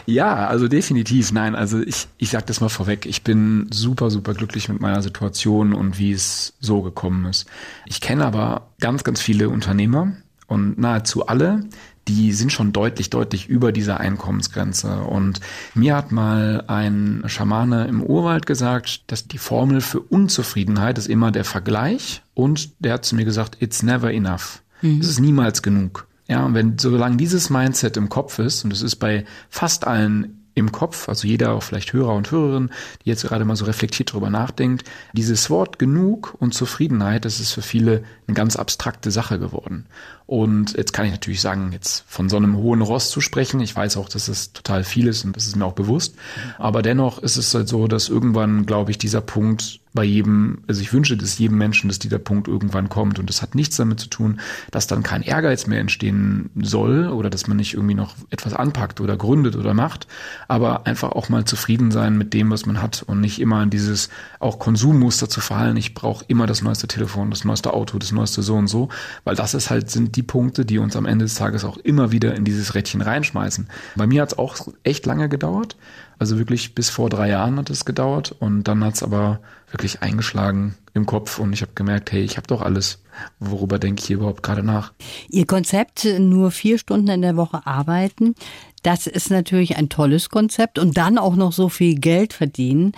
Ja, 0.05 0.47
also 0.47 0.67
definitiv. 0.67 1.31
Nein, 1.31 1.55
also 1.55 1.79
ich, 1.79 2.07
ich 2.17 2.29
sag 2.29 2.45
das 2.47 2.59
mal 2.59 2.67
vorweg. 2.67 3.05
Ich 3.05 3.23
bin 3.23 3.67
super, 3.71 4.09
super 4.09 4.33
glücklich 4.33 4.67
mit 4.67 4.81
meiner 4.81 5.01
Situation 5.01 5.73
und 5.73 5.97
wie 5.97 6.11
es 6.11 6.55
so 6.59 6.81
gekommen 6.81 7.23
ist. 7.23 7.45
Ich 7.85 8.01
kenne 8.01 8.25
aber 8.25 8.67
ganz, 8.81 9.05
ganz 9.05 9.21
viele 9.21 9.47
Unternehmer 9.47 10.11
und 10.47 10.77
nahezu 10.77 11.25
alle, 11.27 11.63
die 12.07 12.33
sind 12.33 12.51
schon 12.51 12.73
deutlich, 12.73 13.09
deutlich 13.09 13.47
über 13.47 13.71
dieser 13.71 13.99
Einkommensgrenze. 13.99 15.01
Und 15.01 15.39
mir 15.73 15.95
hat 15.95 16.11
mal 16.11 16.63
ein 16.67 17.23
Schamane 17.27 17.85
im 17.85 18.03
Urwald 18.03 18.45
gesagt, 18.45 19.03
dass 19.07 19.27
die 19.27 19.37
Formel 19.37 19.81
für 19.81 19.99
Unzufriedenheit 19.99 20.97
ist 20.97 21.07
immer 21.07 21.31
der 21.31 21.45
Vergleich. 21.45 22.21
Und 22.33 22.71
der 22.79 22.93
hat 22.93 23.05
zu 23.05 23.15
mir 23.15 23.25
gesagt, 23.25 23.61
it's 23.61 23.83
never 23.83 24.11
enough. 24.11 24.61
Mhm. 24.81 24.99
Es 24.99 25.07
ist 25.07 25.19
niemals 25.19 25.61
genug. 25.61 26.07
Ja, 26.27 26.45
und 26.45 26.53
wenn, 26.53 26.77
solange 26.77 27.17
dieses 27.17 27.49
Mindset 27.49 27.97
im 27.97 28.09
Kopf 28.09 28.39
ist, 28.39 28.63
und 28.63 28.71
es 28.71 28.81
ist 28.81 28.95
bei 28.97 29.25
fast 29.49 29.85
allen 29.85 30.42
im 30.55 30.71
Kopf, 30.71 31.09
also 31.09 31.27
jeder, 31.27 31.53
auch 31.53 31.63
vielleicht 31.63 31.93
Hörer 31.93 32.13
und 32.13 32.29
Hörerin, 32.31 32.69
die 33.03 33.09
jetzt 33.09 33.23
gerade 33.23 33.45
mal 33.45 33.55
so 33.55 33.65
reflektiert 33.65 34.13
drüber 34.13 34.29
nachdenkt, 34.29 34.89
dieses 35.13 35.49
Wort 35.49 35.79
genug 35.79 36.35
und 36.39 36.53
Zufriedenheit, 36.53 37.25
das 37.25 37.39
ist 37.39 37.51
für 37.51 37.61
viele 37.61 38.03
eine 38.27 38.35
ganz 38.35 38.55
abstrakte 38.55 39.11
Sache 39.11 39.39
geworden. 39.39 39.85
Und 40.25 40.73
jetzt 40.77 40.93
kann 40.93 41.05
ich 41.05 41.11
natürlich 41.11 41.41
sagen, 41.41 41.71
jetzt 41.71 42.05
von 42.07 42.29
so 42.29 42.37
einem 42.37 42.57
hohen 42.57 42.81
Ross 42.81 43.09
zu 43.09 43.21
sprechen, 43.21 43.59
ich 43.61 43.75
weiß 43.75 43.97
auch, 43.97 44.09
dass 44.09 44.27
es 44.27 44.53
total 44.53 44.83
viel 44.83 45.07
ist 45.07 45.25
und 45.25 45.35
das 45.35 45.47
ist 45.47 45.55
mir 45.55 45.65
auch 45.65 45.73
bewusst, 45.73 46.15
aber 46.57 46.81
dennoch 46.81 47.19
ist 47.19 47.37
es 47.37 47.53
halt 47.53 47.67
so, 47.67 47.87
dass 47.87 48.09
irgendwann, 48.09 48.65
glaube 48.65 48.91
ich, 48.91 48.97
dieser 48.97 49.21
Punkt 49.21 49.79
bei 49.93 50.03
jedem, 50.03 50.63
also 50.67 50.81
ich 50.81 50.91
wünsche 50.91 51.15
dass 51.15 51.37
jedem 51.37 51.57
Menschen, 51.57 51.87
dass 51.87 51.99
dieser 51.99 52.19
Punkt 52.19 52.47
irgendwann 52.47 52.89
kommt. 52.89 53.19
Und 53.19 53.29
das 53.29 53.41
hat 53.41 53.55
nichts 53.55 53.77
damit 53.77 53.99
zu 53.99 54.07
tun, 54.07 54.39
dass 54.71 54.87
dann 54.87 55.03
kein 55.03 55.21
Ehrgeiz 55.21 55.67
mehr 55.67 55.79
entstehen 55.79 56.49
soll 56.61 57.09
oder 57.09 57.29
dass 57.29 57.47
man 57.47 57.57
nicht 57.57 57.75
irgendwie 57.75 57.95
noch 57.95 58.15
etwas 58.29 58.53
anpackt 58.53 59.01
oder 59.01 59.17
gründet 59.17 59.55
oder 59.55 59.73
macht, 59.73 60.07
aber 60.47 60.87
einfach 60.87 61.11
auch 61.11 61.29
mal 61.29 61.45
zufrieden 61.45 61.91
sein 61.91 62.17
mit 62.17 62.33
dem, 62.33 62.49
was 62.49 62.65
man 62.65 62.81
hat 62.81 63.03
und 63.03 63.21
nicht 63.21 63.39
immer 63.39 63.61
in 63.61 63.69
dieses 63.69 64.09
auch 64.39 64.59
Konsummuster 64.59 65.29
zu 65.29 65.41
fallen, 65.41 65.77
ich 65.77 65.93
brauche 65.93 66.25
immer 66.27 66.47
das 66.47 66.61
neueste 66.61 66.87
Telefon, 66.87 67.29
das 67.29 67.45
neueste 67.45 67.73
Auto, 67.73 67.99
das 67.99 68.11
neueste 68.11 68.41
so 68.41 68.55
und 68.55 68.67
so, 68.67 68.89
weil 69.23 69.35
das 69.35 69.53
ist 69.53 69.69
halt, 69.69 69.89
sind 69.89 70.15
die 70.15 70.23
Punkte, 70.23 70.65
die 70.65 70.79
uns 70.79 70.95
am 70.95 71.05
Ende 71.05 71.25
des 71.25 71.35
Tages 71.35 71.63
auch 71.63 71.77
immer 71.77 72.11
wieder 72.11 72.35
in 72.35 72.45
dieses 72.45 72.73
Rädchen 72.73 73.01
reinschmeißen. 73.01 73.67
Bei 73.95 74.07
mir 74.07 74.23
hat 74.23 74.33
es 74.33 74.37
auch 74.37 74.67
echt 74.83 75.05
lange 75.05 75.29
gedauert, 75.29 75.75
also 76.19 76.37
wirklich 76.37 76.75
bis 76.75 76.89
vor 76.89 77.09
drei 77.09 77.29
Jahren 77.29 77.57
hat 77.57 77.69
es 77.69 77.85
gedauert 77.85 78.31
und 78.31 78.63
dann 78.63 78.83
hat 78.83 78.95
es 78.95 79.03
aber 79.03 79.39
wirklich 79.69 80.01
eingeschlagen 80.01 80.75
im 80.93 81.05
Kopf 81.05 81.39
und 81.39 81.53
ich 81.53 81.61
habe 81.61 81.71
gemerkt, 81.75 82.11
hey, 82.11 82.23
ich 82.23 82.37
habe 82.37 82.47
doch 82.47 82.61
alles. 82.61 83.01
Worüber 83.39 83.79
denke 83.79 84.01
ich 84.01 84.07
hier 84.07 84.17
überhaupt 84.17 84.43
gerade 84.43 84.63
nach? 84.63 84.93
Ihr 85.29 85.45
Konzept, 85.45 86.05
nur 86.19 86.51
vier 86.51 86.77
Stunden 86.77 87.09
in 87.09 87.21
der 87.21 87.35
Woche 87.35 87.65
arbeiten, 87.65 88.35
das 88.83 89.07
ist 89.07 89.31
natürlich 89.31 89.77
ein 89.77 89.89
tolles 89.89 90.29
Konzept 90.29 90.77
und 90.77 90.97
dann 90.97 91.17
auch 91.17 91.35
noch 91.35 91.53
so 91.53 91.69
viel 91.69 91.95
Geld 91.95 92.33
verdienen. 92.33 92.93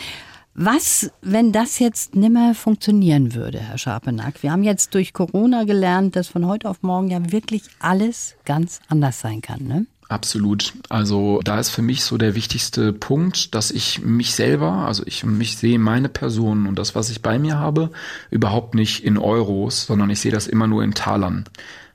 Was, 0.58 1.12
wenn 1.21 1.51
das 1.51 1.80
jetzt 1.80 2.15
nimmer 2.15 2.56
funktionieren 2.56 3.36
würde, 3.36 3.60
Herr 3.60 3.78
Scharpenack? 3.78 4.41
Wir 4.41 4.54
haben 4.54 4.63
jetzt 4.63 4.95
durch 4.95 5.12
Corona 5.12 5.65
gelernt, 5.65 6.15
dass 6.15 6.30
von 6.30 6.47
heute 6.47 6.69
auf 6.69 6.82
morgen 6.82 7.10
ja 7.10 7.32
wirklich 7.32 7.63
alles 7.80 8.36
ganz 8.45 8.80
anders 8.88 9.19
sein 9.19 9.41
kann, 9.41 9.67
ne? 9.67 9.86
Absolut. 10.07 10.73
Also 10.89 11.41
da 11.43 11.59
ist 11.59 11.69
für 11.69 11.81
mich 11.81 12.03
so 12.03 12.17
der 12.17 12.35
wichtigste 12.35 12.93
Punkt, 12.93 13.55
dass 13.55 13.71
ich 13.71 14.01
mich 14.03 14.35
selber, 14.35 14.85
also 14.85 15.03
ich 15.05 15.23
mich 15.23 15.57
sehe 15.57 15.79
meine 15.79 16.09
Person 16.09 16.67
und 16.67 16.77
das, 16.77 16.93
was 16.93 17.09
ich 17.09 17.23
bei 17.23 17.39
mir 17.39 17.57
habe, 17.57 17.91
überhaupt 18.29 18.75
nicht 18.75 19.03
in 19.03 19.17
Euros, 19.17 19.85
sondern 19.87 20.11
ich 20.11 20.19
sehe 20.19 20.31
das 20.31 20.45
immer 20.45 20.67
nur 20.67 20.83
in 20.83 20.93
Talern. 20.93 21.45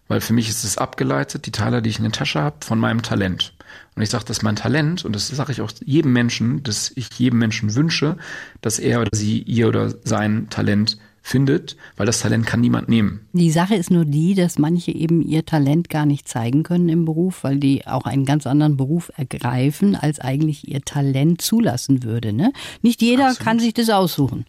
Weil 0.08 0.20
für 0.20 0.32
mich 0.32 0.48
ist 0.48 0.64
es 0.64 0.76
abgeleitet, 0.76 1.46
die 1.46 1.52
Taler, 1.52 1.80
die 1.80 1.90
ich 1.90 1.98
in 1.98 2.04
der 2.04 2.12
Tasche 2.12 2.40
habe, 2.40 2.56
von 2.64 2.80
meinem 2.80 3.02
Talent. 3.02 3.54
Und 3.94 4.02
ich 4.02 4.10
sage, 4.10 4.24
dass 4.24 4.42
mein 4.42 4.56
Talent, 4.56 5.04
und 5.04 5.14
das 5.14 5.28
sage 5.28 5.52
ich 5.52 5.60
auch 5.60 5.70
jedem 5.84 6.12
Menschen, 6.12 6.64
dass 6.64 6.90
ich 6.96 7.10
jedem 7.16 7.38
Menschen 7.38 7.76
wünsche, 7.76 8.16
dass 8.60 8.80
er 8.80 9.02
oder 9.02 9.10
sie 9.12 9.38
ihr 9.40 9.68
oder 9.68 9.94
sein 10.04 10.48
Talent 10.50 10.98
findet, 11.22 11.76
weil 11.96 12.06
das 12.06 12.20
Talent 12.20 12.46
kann 12.46 12.60
niemand 12.60 12.88
nehmen. 12.88 13.20
Die 13.32 13.50
Sache 13.50 13.74
ist 13.74 13.90
nur 13.90 14.04
die, 14.04 14.34
dass 14.34 14.58
manche 14.58 14.92
eben 14.92 15.22
ihr 15.22 15.44
Talent 15.44 15.88
gar 15.88 16.06
nicht 16.06 16.28
zeigen 16.28 16.62
können 16.62 16.88
im 16.88 17.04
Beruf, 17.04 17.44
weil 17.44 17.58
die 17.58 17.86
auch 17.86 18.04
einen 18.04 18.24
ganz 18.24 18.46
anderen 18.46 18.76
Beruf 18.76 19.12
ergreifen, 19.16 19.96
als 19.96 20.18
eigentlich 20.18 20.68
ihr 20.68 20.80
Talent 20.82 21.42
zulassen 21.42 22.02
würde. 22.02 22.32
Ne? 22.32 22.52
Nicht 22.82 23.02
jeder 23.02 23.28
Absolut. 23.28 23.44
kann 23.44 23.58
sich 23.58 23.74
das 23.74 23.90
aussuchen. 23.90 24.46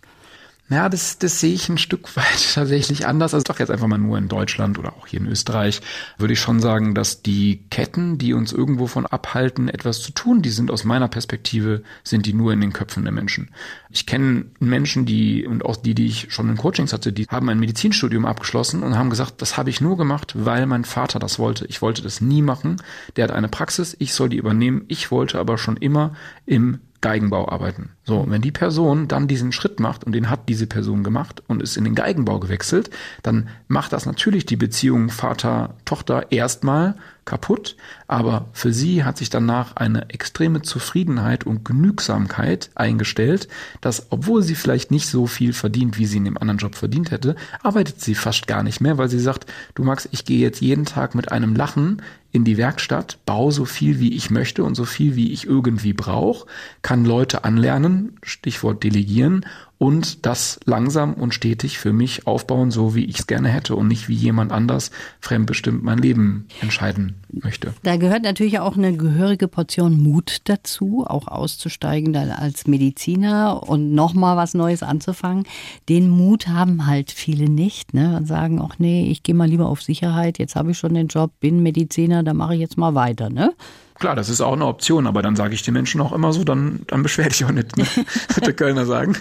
Ja, 0.69 0.88
das, 0.88 1.17
das 1.17 1.41
sehe 1.41 1.54
ich 1.54 1.67
ein 1.67 1.78
Stück 1.78 2.15
weit 2.15 2.54
tatsächlich 2.54 3.06
anders. 3.06 3.34
Also 3.34 3.43
doch 3.43 3.60
jetzt 3.60 3.71
einfach 3.71 3.88
mal 3.88 3.97
nur 3.97 4.17
in 4.17 4.30
Deutschland 4.30 4.80
oder 4.80 4.93
auch 4.93 5.06
hier 5.06 5.19
in 5.19 5.28
Österreich 5.28 5.82
würde 6.17 6.34
ich 6.34 6.39
schon 6.39 6.62
sagen, 6.62 6.95
dass 6.95 7.21
die 7.21 7.65
Ketten, 7.69 8.17
die 8.17 8.34
uns 8.34 8.54
irgendwo 8.54 8.88
von 8.88 9.06
abhalten, 9.06 9.67
etwas 9.67 10.02
zu 10.02 10.13
tun, 10.13 10.41
die 10.41 10.50
sind 10.50 10.71
aus 10.71 10.86
meiner 10.86 11.10
Perspektive, 11.10 11.84
sind 12.06 12.26
die 12.26 12.34
nur 12.34 12.54
in 12.54 12.62
den 12.62 12.71
Köpfen 12.71 13.04
der 13.04 13.12
Menschen. 13.12 13.50
Ich 13.89 14.06
kenne 14.06 14.45
Menschen, 14.60 15.06
die 15.06 15.45
und 15.45 15.65
auch 15.65 15.76
die, 15.76 15.93
die 15.93 16.08
ich 16.08 16.34
schon 16.34 16.47
in 16.47 16.56
Coachings 16.56 16.93
hatte, 16.93 17.12
die 17.12 17.26
haben 17.26 17.50
ein 17.50 17.60
Medizinstudium 17.60 18.26
abgeschlossen 18.26 18.82
und 18.82 18.97
haben 18.97 19.10
gesagt, 19.10 19.41
das 19.41 19.58
habe 19.58 19.69
ich 19.69 19.82
nur 19.82 19.97
gemacht, 19.97 20.34
weil 20.38 20.67
mein 20.67 20.86
Vater 20.86 21.19
das 21.19 21.38
wollte. 21.38 21.65
Ich 21.65 21.82
wollte 21.82 22.02
das 22.02 22.21
nie 22.21 22.41
machen. 22.41 22.82
Der 23.17 23.26
hat 23.26 23.32
eine 23.32 23.50
Praxis, 23.50 23.93
ich 24.00 24.13
soll 24.13 24.30
die 24.30 24.38
übernehmen. 24.38 24.86
Ich 24.88 25.12
wollte 25.12 25.38
aber 25.38 25.58
schon 25.58 25.76
immer 25.76 26.15
im 26.45 26.80
Geigenbau 27.02 27.50
arbeiten. 27.50 27.89
So, 28.04 28.18
und 28.18 28.32
wenn 28.32 28.42
die 28.42 28.52
Person 28.52 29.08
dann 29.08 29.28
diesen 29.28 29.52
Schritt 29.52 29.80
macht 29.80 30.04
und 30.04 30.14
den 30.14 30.30
hat 30.30 30.50
diese 30.50 30.66
Person 30.66 31.04
gemacht 31.04 31.44
und 31.48 31.62
ist 31.62 31.78
in 31.78 31.84
den 31.84 31.94
Geigenbau 31.94 32.40
gewechselt, 32.40 32.90
dann 33.22 33.50
macht 33.68 33.94
das 33.94 34.08
natürlich 34.08 34.46
die 34.46 34.56
Beziehung 34.56 35.10
Vater-Tochter 35.10 36.32
erstmal 36.32 36.96
kaputt, 37.26 37.76
aber 38.08 38.48
für 38.54 38.74
sie 38.74 39.04
hat 39.04 39.18
sich 39.18 39.30
danach 39.30 39.76
eine 39.76 40.10
extreme 40.10 40.64
Zufriedenheit 40.64 41.46
und 41.46 41.64
Genügsamkeit 41.64 42.72
eingestellt, 42.74 43.48
dass 43.80 44.08
obwohl 44.12 44.42
sie 44.42 44.56
vielleicht 44.56 44.90
nicht 44.90 45.08
so 45.08 45.28
viel 45.28 45.54
verdient, 45.54 46.00
wie 46.00 46.08
sie 46.08 46.18
in 46.18 46.26
dem 46.26 46.38
anderen 46.38 46.58
Job 46.58 46.76
verdient 46.76 47.12
hätte, 47.12 47.36
arbeitet 47.62 48.02
sie 48.02 48.16
fast 48.16 48.48
gar 48.48 48.64
nicht 48.64 48.82
mehr, 48.82 48.98
weil 48.98 49.10
sie 49.10 49.20
sagt, 49.20 49.46
du 49.76 49.84
Max, 49.84 50.10
ich 50.12 50.26
gehe 50.26 50.40
jetzt 50.40 50.62
jeden 50.62 50.86
Tag 50.86 51.14
mit 51.14 51.32
einem 51.32 51.56
Lachen 51.56 52.02
in 52.32 52.44
die 52.44 52.58
Werkstatt, 52.58 53.18
baue 53.26 53.52
so 53.52 53.66
viel 53.66 54.00
wie 54.00 54.16
ich 54.16 54.30
möchte 54.30 54.64
und 54.64 54.76
so 54.76 54.86
viel 54.86 55.16
wie 55.16 55.32
ich 55.32 55.46
irgendwie 55.46 55.94
brauche, 55.94 56.48
kann 56.82 57.06
Leute 57.06 57.44
anlernen, 57.44 57.90
Stichwort 58.23 58.84
delegieren 58.84 59.45
und 59.82 60.27
das 60.27 60.60
langsam 60.65 61.15
und 61.15 61.34
stetig 61.34 61.80
für 61.80 61.91
mich 61.91 62.27
aufbauen, 62.27 62.69
so 62.69 62.93
wie 62.93 63.06
ich 63.06 63.17
es 63.17 63.25
gerne 63.25 63.49
hätte 63.49 63.75
und 63.75 63.88
nicht 63.88 64.08
wie 64.08 64.13
jemand 64.13 64.51
anders 64.51 64.91
fremdbestimmt 65.21 65.84
mein 65.84 65.97
Leben 65.97 66.45
entscheiden 66.62 67.15
möchte. 67.32 67.73
Da 67.82 67.97
gehört 67.97 68.21
natürlich 68.21 68.60
auch 68.60 68.77
eine 68.77 68.95
gehörige 68.95 69.47
Portion 69.47 69.99
Mut 69.99 70.41
dazu, 70.43 71.04
auch 71.08 71.27
auszusteigen 71.27 72.15
als 72.15 72.67
Mediziner 72.67 73.67
und 73.67 73.95
nochmal 73.95 74.38
was 74.38 74.54
Neues 74.54 74.84
anzufangen. 74.84 75.47
Den 75.89 76.10
Mut 76.10 76.47
haben 76.47 76.86
halt 76.86 77.10
viele 77.10 77.49
nicht 77.49 77.95
ne? 77.95 78.17
und 78.17 78.27
sagen 78.27 78.62
auch, 78.62 78.75
nee, 78.77 79.10
ich 79.10 79.23
gehe 79.23 79.34
mal 79.34 79.49
lieber 79.49 79.65
auf 79.65 79.82
Sicherheit, 79.82 80.38
jetzt 80.38 80.56
habe 80.56 80.71
ich 80.71 80.77
schon 80.77 80.93
den 80.93 81.08
Job, 81.08 81.32
bin 81.39 81.63
Mediziner, 81.63 82.21
da 82.21 82.36
mache 82.36 82.54
ich 82.54 82.62
jetzt 82.62 82.77
mal 82.77 82.93
weiter. 82.93 83.32
Ne? 83.32 83.56
Klar, 84.02 84.16
das 84.16 84.30
ist 84.30 84.42
auch 84.42 84.54
eine 84.54 84.66
Option, 84.66 85.06
aber 85.06 85.22
dann 85.22 85.36
sage 85.36 85.54
ich 85.54 85.62
den 85.62 85.76
Menschen 85.76 86.02
auch 86.02 86.12
immer 86.12 86.34
so, 86.34 86.44
dann, 86.44 86.82
dann 86.88 87.04
beschwer 87.04 87.30
dich 87.30 87.46
auch 87.46 87.52
nicht, 87.52 87.78
ne? 87.78 87.86
würde 88.36 88.54
Kölner 88.56 88.88
sagen. 88.88 89.16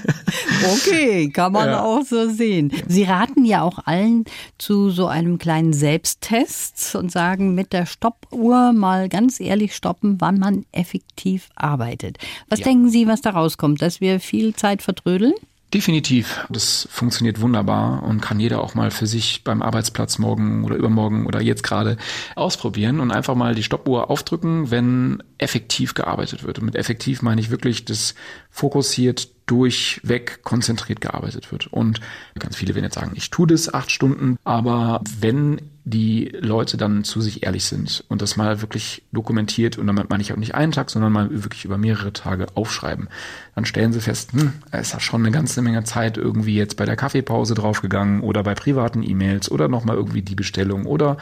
Okay, 0.73 1.29
kann 1.29 1.53
man 1.53 1.69
ja. 1.69 1.83
auch 1.83 2.03
so 2.03 2.31
sehen. 2.31 2.73
Sie 2.88 3.03
raten 3.03 3.45
ja 3.45 3.61
auch 3.61 3.81
allen 3.85 4.25
zu 4.57 4.88
so 4.88 5.07
einem 5.07 5.37
kleinen 5.37 5.75
Selbsttest 5.75 6.95
und 6.95 7.12
sagen 7.12 7.55
mit 7.55 7.75
der 7.75 7.85
Stoppuhr 7.85 8.73
mal 8.73 9.11
ganz 9.11 9.38
ehrlich 9.38 9.77
stoppen, 9.77 10.16
wann 10.19 10.38
man 10.38 10.64
effektiv 10.73 11.51
arbeitet. 11.57 12.16
Was 12.49 12.61
ja. 12.61 12.64
denken 12.64 12.88
Sie, 12.88 13.07
was 13.07 13.21
da 13.21 13.31
rauskommt? 13.31 13.83
Dass 13.83 14.01
wir 14.01 14.19
viel 14.19 14.55
Zeit 14.55 14.81
vertrödeln? 14.81 15.35
Definitiv. 15.72 16.44
Das 16.48 16.88
funktioniert 16.90 17.40
wunderbar 17.40 18.02
und 18.02 18.20
kann 18.20 18.40
jeder 18.40 18.61
auch 18.61 18.74
mal 18.74 18.90
für 18.90 19.06
sich 19.06 19.44
beim 19.44 19.62
Arbeitsplatz 19.62 20.18
morgen 20.18 20.64
oder 20.64 20.74
übermorgen 20.74 21.26
oder 21.26 21.40
jetzt 21.40 21.62
gerade 21.62 21.96
ausprobieren 22.35 22.98
und 22.98 23.12
einfach 23.12 23.37
mal 23.37 23.54
die 23.54 23.62
Stoppuhr 23.62 24.11
aufdrücken, 24.11 24.72
wenn 24.72 25.22
effektiv 25.38 25.94
gearbeitet 25.94 26.42
wird. 26.42 26.59
Und 26.59 26.64
mit 26.64 26.74
effektiv 26.74 27.22
meine 27.22 27.40
ich 27.40 27.50
wirklich, 27.50 27.85
dass 27.85 28.16
fokussiert 28.50 29.28
durchweg 29.46 30.42
konzentriert 30.42 31.00
gearbeitet 31.00 31.52
wird. 31.52 31.68
Und 31.68 32.00
ganz 32.37 32.56
viele 32.56 32.74
werden 32.74 32.85
jetzt 32.85 32.94
sagen, 32.94 33.12
ich 33.14 33.30
tue 33.30 33.46
das 33.46 33.72
acht 33.72 33.92
Stunden, 33.92 34.38
aber 34.42 35.02
wenn 35.20 35.61
die 35.85 36.31
Leute 36.38 36.77
dann 36.77 37.05
zu 37.05 37.21
sich 37.21 37.43
ehrlich 37.43 37.64
sind 37.64 38.05
und 38.09 38.21
das 38.21 38.37
mal 38.37 38.61
wirklich 38.61 39.03
dokumentiert 39.12 39.79
und 39.79 39.87
damit 39.87 40.11
meine 40.11 40.23
ich 40.23 40.33
auch 40.33 40.37
nicht 40.37 40.55
einen 40.55 40.73
Tag, 40.73 40.90
sondern 40.90 41.12
mal 41.12 41.31
wirklich 41.31 41.64
über 41.64 41.79
mehrere 41.79 42.12
Tage 42.12 42.47
aufschreiben, 42.55 43.09
dann 43.55 43.64
stellen 43.64 43.93
sie 43.93 44.01
fest, 44.01 44.33
hm, 44.33 44.53
es 44.71 44.93
hat 44.93 45.03
schon 45.03 45.23
eine 45.23 45.31
ganze 45.31 45.62
Menge 45.62 45.83
Zeit 45.85 46.19
irgendwie 46.19 46.55
jetzt 46.55 46.77
bei 46.77 46.85
der 46.85 46.97
Kaffeepause 46.97 47.55
draufgegangen 47.55 48.21
oder 48.21 48.43
bei 48.43 48.55
privaten 48.55 49.03
E-Mails 49.03 49.51
oder 49.51 49.69
nochmal 49.69 49.97
irgendwie 49.97 50.23
die 50.23 50.35
Bestellung 50.35 50.85
oder 50.85 51.16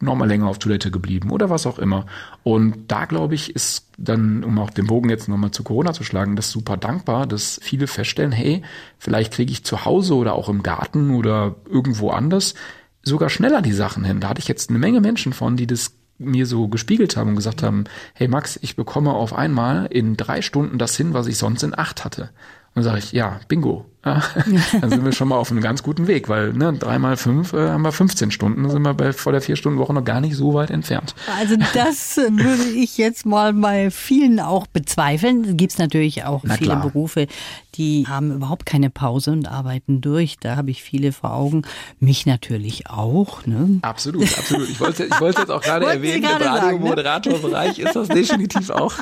nochmal 0.00 0.28
länger 0.28 0.46
auf 0.46 0.58
Toilette 0.58 0.90
geblieben 0.90 1.30
oder 1.30 1.48
was 1.48 1.66
auch 1.66 1.78
immer. 1.78 2.06
Und 2.42 2.88
da 2.88 3.06
glaube 3.06 3.34
ich, 3.34 3.56
ist 3.56 3.88
dann, 3.96 4.44
um 4.44 4.58
auch 4.58 4.70
den 4.70 4.86
Bogen 4.86 5.08
jetzt 5.08 5.28
nochmal 5.28 5.52
zu 5.52 5.62
Corona 5.64 5.92
zu 5.92 6.04
schlagen, 6.04 6.36
das 6.36 6.50
super 6.50 6.76
dankbar, 6.76 7.26
dass 7.26 7.58
viele 7.62 7.86
feststellen, 7.86 8.32
hey, 8.32 8.62
vielleicht 8.98 9.32
kriege 9.32 9.52
ich 9.52 9.64
zu 9.64 9.84
Hause 9.84 10.14
oder 10.14 10.34
auch 10.34 10.48
im 10.48 10.62
Garten 10.62 11.14
oder 11.14 11.56
irgendwo 11.70 12.10
anders 12.10 12.54
sogar 13.02 13.30
schneller 13.30 13.62
die 13.62 13.72
Sachen 13.72 14.04
hin. 14.04 14.20
Da 14.20 14.28
hatte 14.28 14.40
ich 14.40 14.48
jetzt 14.48 14.70
eine 14.70 14.78
Menge 14.78 15.00
Menschen 15.00 15.32
von, 15.32 15.56
die 15.56 15.66
das 15.66 15.94
mir 16.18 16.46
so 16.46 16.68
gespiegelt 16.68 17.16
haben 17.16 17.30
und 17.30 17.36
gesagt 17.36 17.62
haben, 17.62 17.84
hey 18.14 18.28
Max, 18.28 18.58
ich 18.62 18.76
bekomme 18.76 19.12
auf 19.12 19.32
einmal 19.34 19.86
in 19.86 20.16
drei 20.16 20.42
Stunden 20.42 20.78
das 20.78 20.96
hin, 20.96 21.14
was 21.14 21.26
ich 21.26 21.36
sonst 21.36 21.62
in 21.62 21.76
acht 21.76 22.04
hatte. 22.04 22.30
Und 22.74 22.82
sage 22.82 22.98
ich, 22.98 23.12
ja, 23.12 23.40
bingo. 23.48 23.86
dann 24.04 24.90
sind 24.90 25.04
wir 25.04 25.12
schon 25.12 25.28
mal 25.28 25.36
auf 25.36 25.52
einem 25.52 25.60
ganz 25.60 25.84
guten 25.84 26.08
Weg, 26.08 26.28
weil 26.28 26.52
ne, 26.52 26.72
dreimal 26.72 27.16
fünf 27.16 27.52
äh, 27.52 27.68
haben 27.68 27.82
wir 27.82 27.92
15 27.92 28.32
Stunden, 28.32 28.68
sind 28.68 28.82
wir 28.82 28.94
bei 28.94 29.12
vor 29.12 29.30
der 29.30 29.40
vier 29.40 29.54
Stunden 29.54 29.78
Woche 29.78 29.94
noch 29.94 30.04
gar 30.04 30.20
nicht 30.20 30.34
so 30.34 30.54
weit 30.54 30.70
entfernt. 30.70 31.14
Also 31.38 31.56
das 31.72 32.16
würde 32.16 32.64
ich 32.74 32.98
jetzt 32.98 33.26
mal 33.26 33.52
bei 33.52 33.92
vielen 33.92 34.40
auch 34.40 34.66
bezweifeln. 34.66 35.56
Gibt 35.56 35.72
es 35.72 35.78
natürlich 35.78 36.24
auch 36.24 36.42
Na 36.42 36.54
viele 36.54 36.70
klar. 36.70 36.82
Berufe, 36.82 37.28
die 37.76 38.06
haben 38.08 38.32
überhaupt 38.32 38.66
keine 38.66 38.90
Pause 38.90 39.30
und 39.30 39.46
arbeiten 39.46 40.00
durch. 40.00 40.36
Da 40.40 40.56
habe 40.56 40.72
ich 40.72 40.82
viele 40.82 41.12
vor 41.12 41.32
Augen. 41.32 41.62
Mich 42.00 42.26
natürlich 42.26 42.90
auch. 42.90 43.46
Ne? 43.46 43.78
Absolut, 43.82 44.36
absolut. 44.36 44.68
Ich 44.68 44.80
wollte 44.80 45.04
ich 45.04 45.20
wollte 45.20 45.42
jetzt 45.42 45.50
auch 45.50 45.62
gerade 45.62 45.86
erwähnen, 45.86 46.22
gerade 46.22 46.44
im 46.44 46.50
ne? 46.50 46.62
Radiomoderatorbereich 46.62 47.78
ist 47.78 47.94
das 47.94 48.08
definitiv 48.08 48.70
auch. 48.70 48.94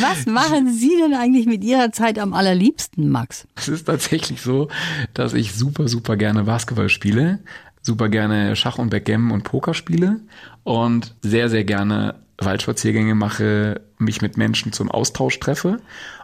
Was 0.00 0.24
machen 0.24 0.72
Sie 0.72 0.96
denn 0.96 1.12
eigentlich 1.12 1.44
mit 1.44 1.62
Ihrer 1.62 1.92
Zeit 1.92 2.18
am 2.18 2.32
allerliebsten, 2.32 3.10
Max? 3.10 3.46
Es 3.56 3.68
ist 3.68 3.84
tatsächlich 3.84 4.29
so, 4.38 4.68
dass 5.14 5.34
ich 5.34 5.54
super, 5.54 5.88
super 5.88 6.16
gerne 6.16 6.44
Basketball 6.44 6.88
spiele, 6.88 7.40
super 7.82 8.08
gerne 8.08 8.54
Schach 8.56 8.78
und 8.78 8.90
Backgammon 8.90 9.32
und 9.32 9.44
Poker 9.44 9.74
spiele 9.74 10.20
und 10.62 11.14
sehr, 11.22 11.48
sehr 11.48 11.64
gerne 11.64 12.16
Waldspaziergänge 12.38 13.14
mache, 13.14 13.80
mich 13.98 14.22
mit 14.22 14.36
Menschen 14.36 14.72
zum 14.72 14.90
Austausch 14.90 15.38
treffe. 15.40 15.78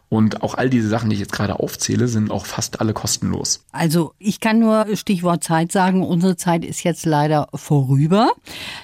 Und 0.08 0.42
auch 0.42 0.54
all 0.54 0.70
diese 0.70 0.88
Sachen, 0.88 1.10
die 1.10 1.14
ich 1.14 1.20
jetzt 1.20 1.32
gerade 1.32 1.58
aufzähle, 1.58 2.06
sind 2.06 2.30
auch 2.30 2.46
fast 2.46 2.80
alle 2.80 2.92
kostenlos. 2.92 3.64
Also 3.72 4.14
ich 4.18 4.38
kann 4.38 4.60
nur 4.60 4.86
Stichwort 4.94 5.42
Zeit 5.42 5.72
sagen. 5.72 6.04
Unsere 6.04 6.36
Zeit 6.36 6.64
ist 6.64 6.84
jetzt 6.84 7.04
leider 7.06 7.48
vorüber. 7.54 8.30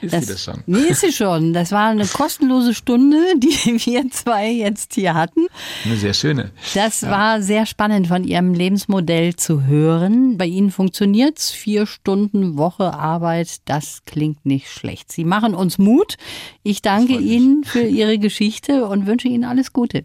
Ist 0.01 0.11
sie 0.21 0.27
das 0.27 0.43
schon? 0.43 0.65
Nee, 0.67 0.79
ist 0.89 1.03
sie 1.03 1.13
schon. 1.13 1.53
Das 1.53 1.71
war 1.71 1.91
eine 1.91 2.07
kostenlose 2.07 2.75
Stunde, 2.75 3.19
die 3.37 3.87
wir 3.87 4.11
zwei 4.11 4.51
jetzt 4.51 4.95
hier 4.95 5.15
hatten. 5.15 5.47
Eine 5.85 5.97
sehr 5.97 6.13
schöne. 6.13 6.51
Das 6.75 7.03
war 7.03 7.41
sehr 7.41 7.67
spannend 7.67 8.09
von 8.09 8.25
Ihrem 8.25 8.53
Lebensmodell 8.53 9.37
zu 9.37 9.65
hören. 9.65 10.37
Bei 10.39 10.47
Ihnen 10.47 10.73
funktioniert's. 10.73 11.53
Vier 11.53 11.87
Stunden 11.87 12.57
Woche 12.57 12.95
Arbeit, 12.95 13.61
das 13.67 14.03
klingt 14.07 14.45
nicht 14.45 14.69
schlecht. 14.69 15.13
Sie 15.13 15.25
machen 15.25 15.55
uns 15.55 15.79
Mut. 15.79 16.17
Ich 16.65 16.83
danke. 16.83 17.13
Ihnen 17.13 17.63
für 17.63 17.83
Ihre 17.83 18.19
Geschichte 18.19 18.87
und 18.87 19.07
wünsche 19.07 19.29
Ihnen 19.29 19.45
alles 19.45 19.73
Gute. 19.73 20.05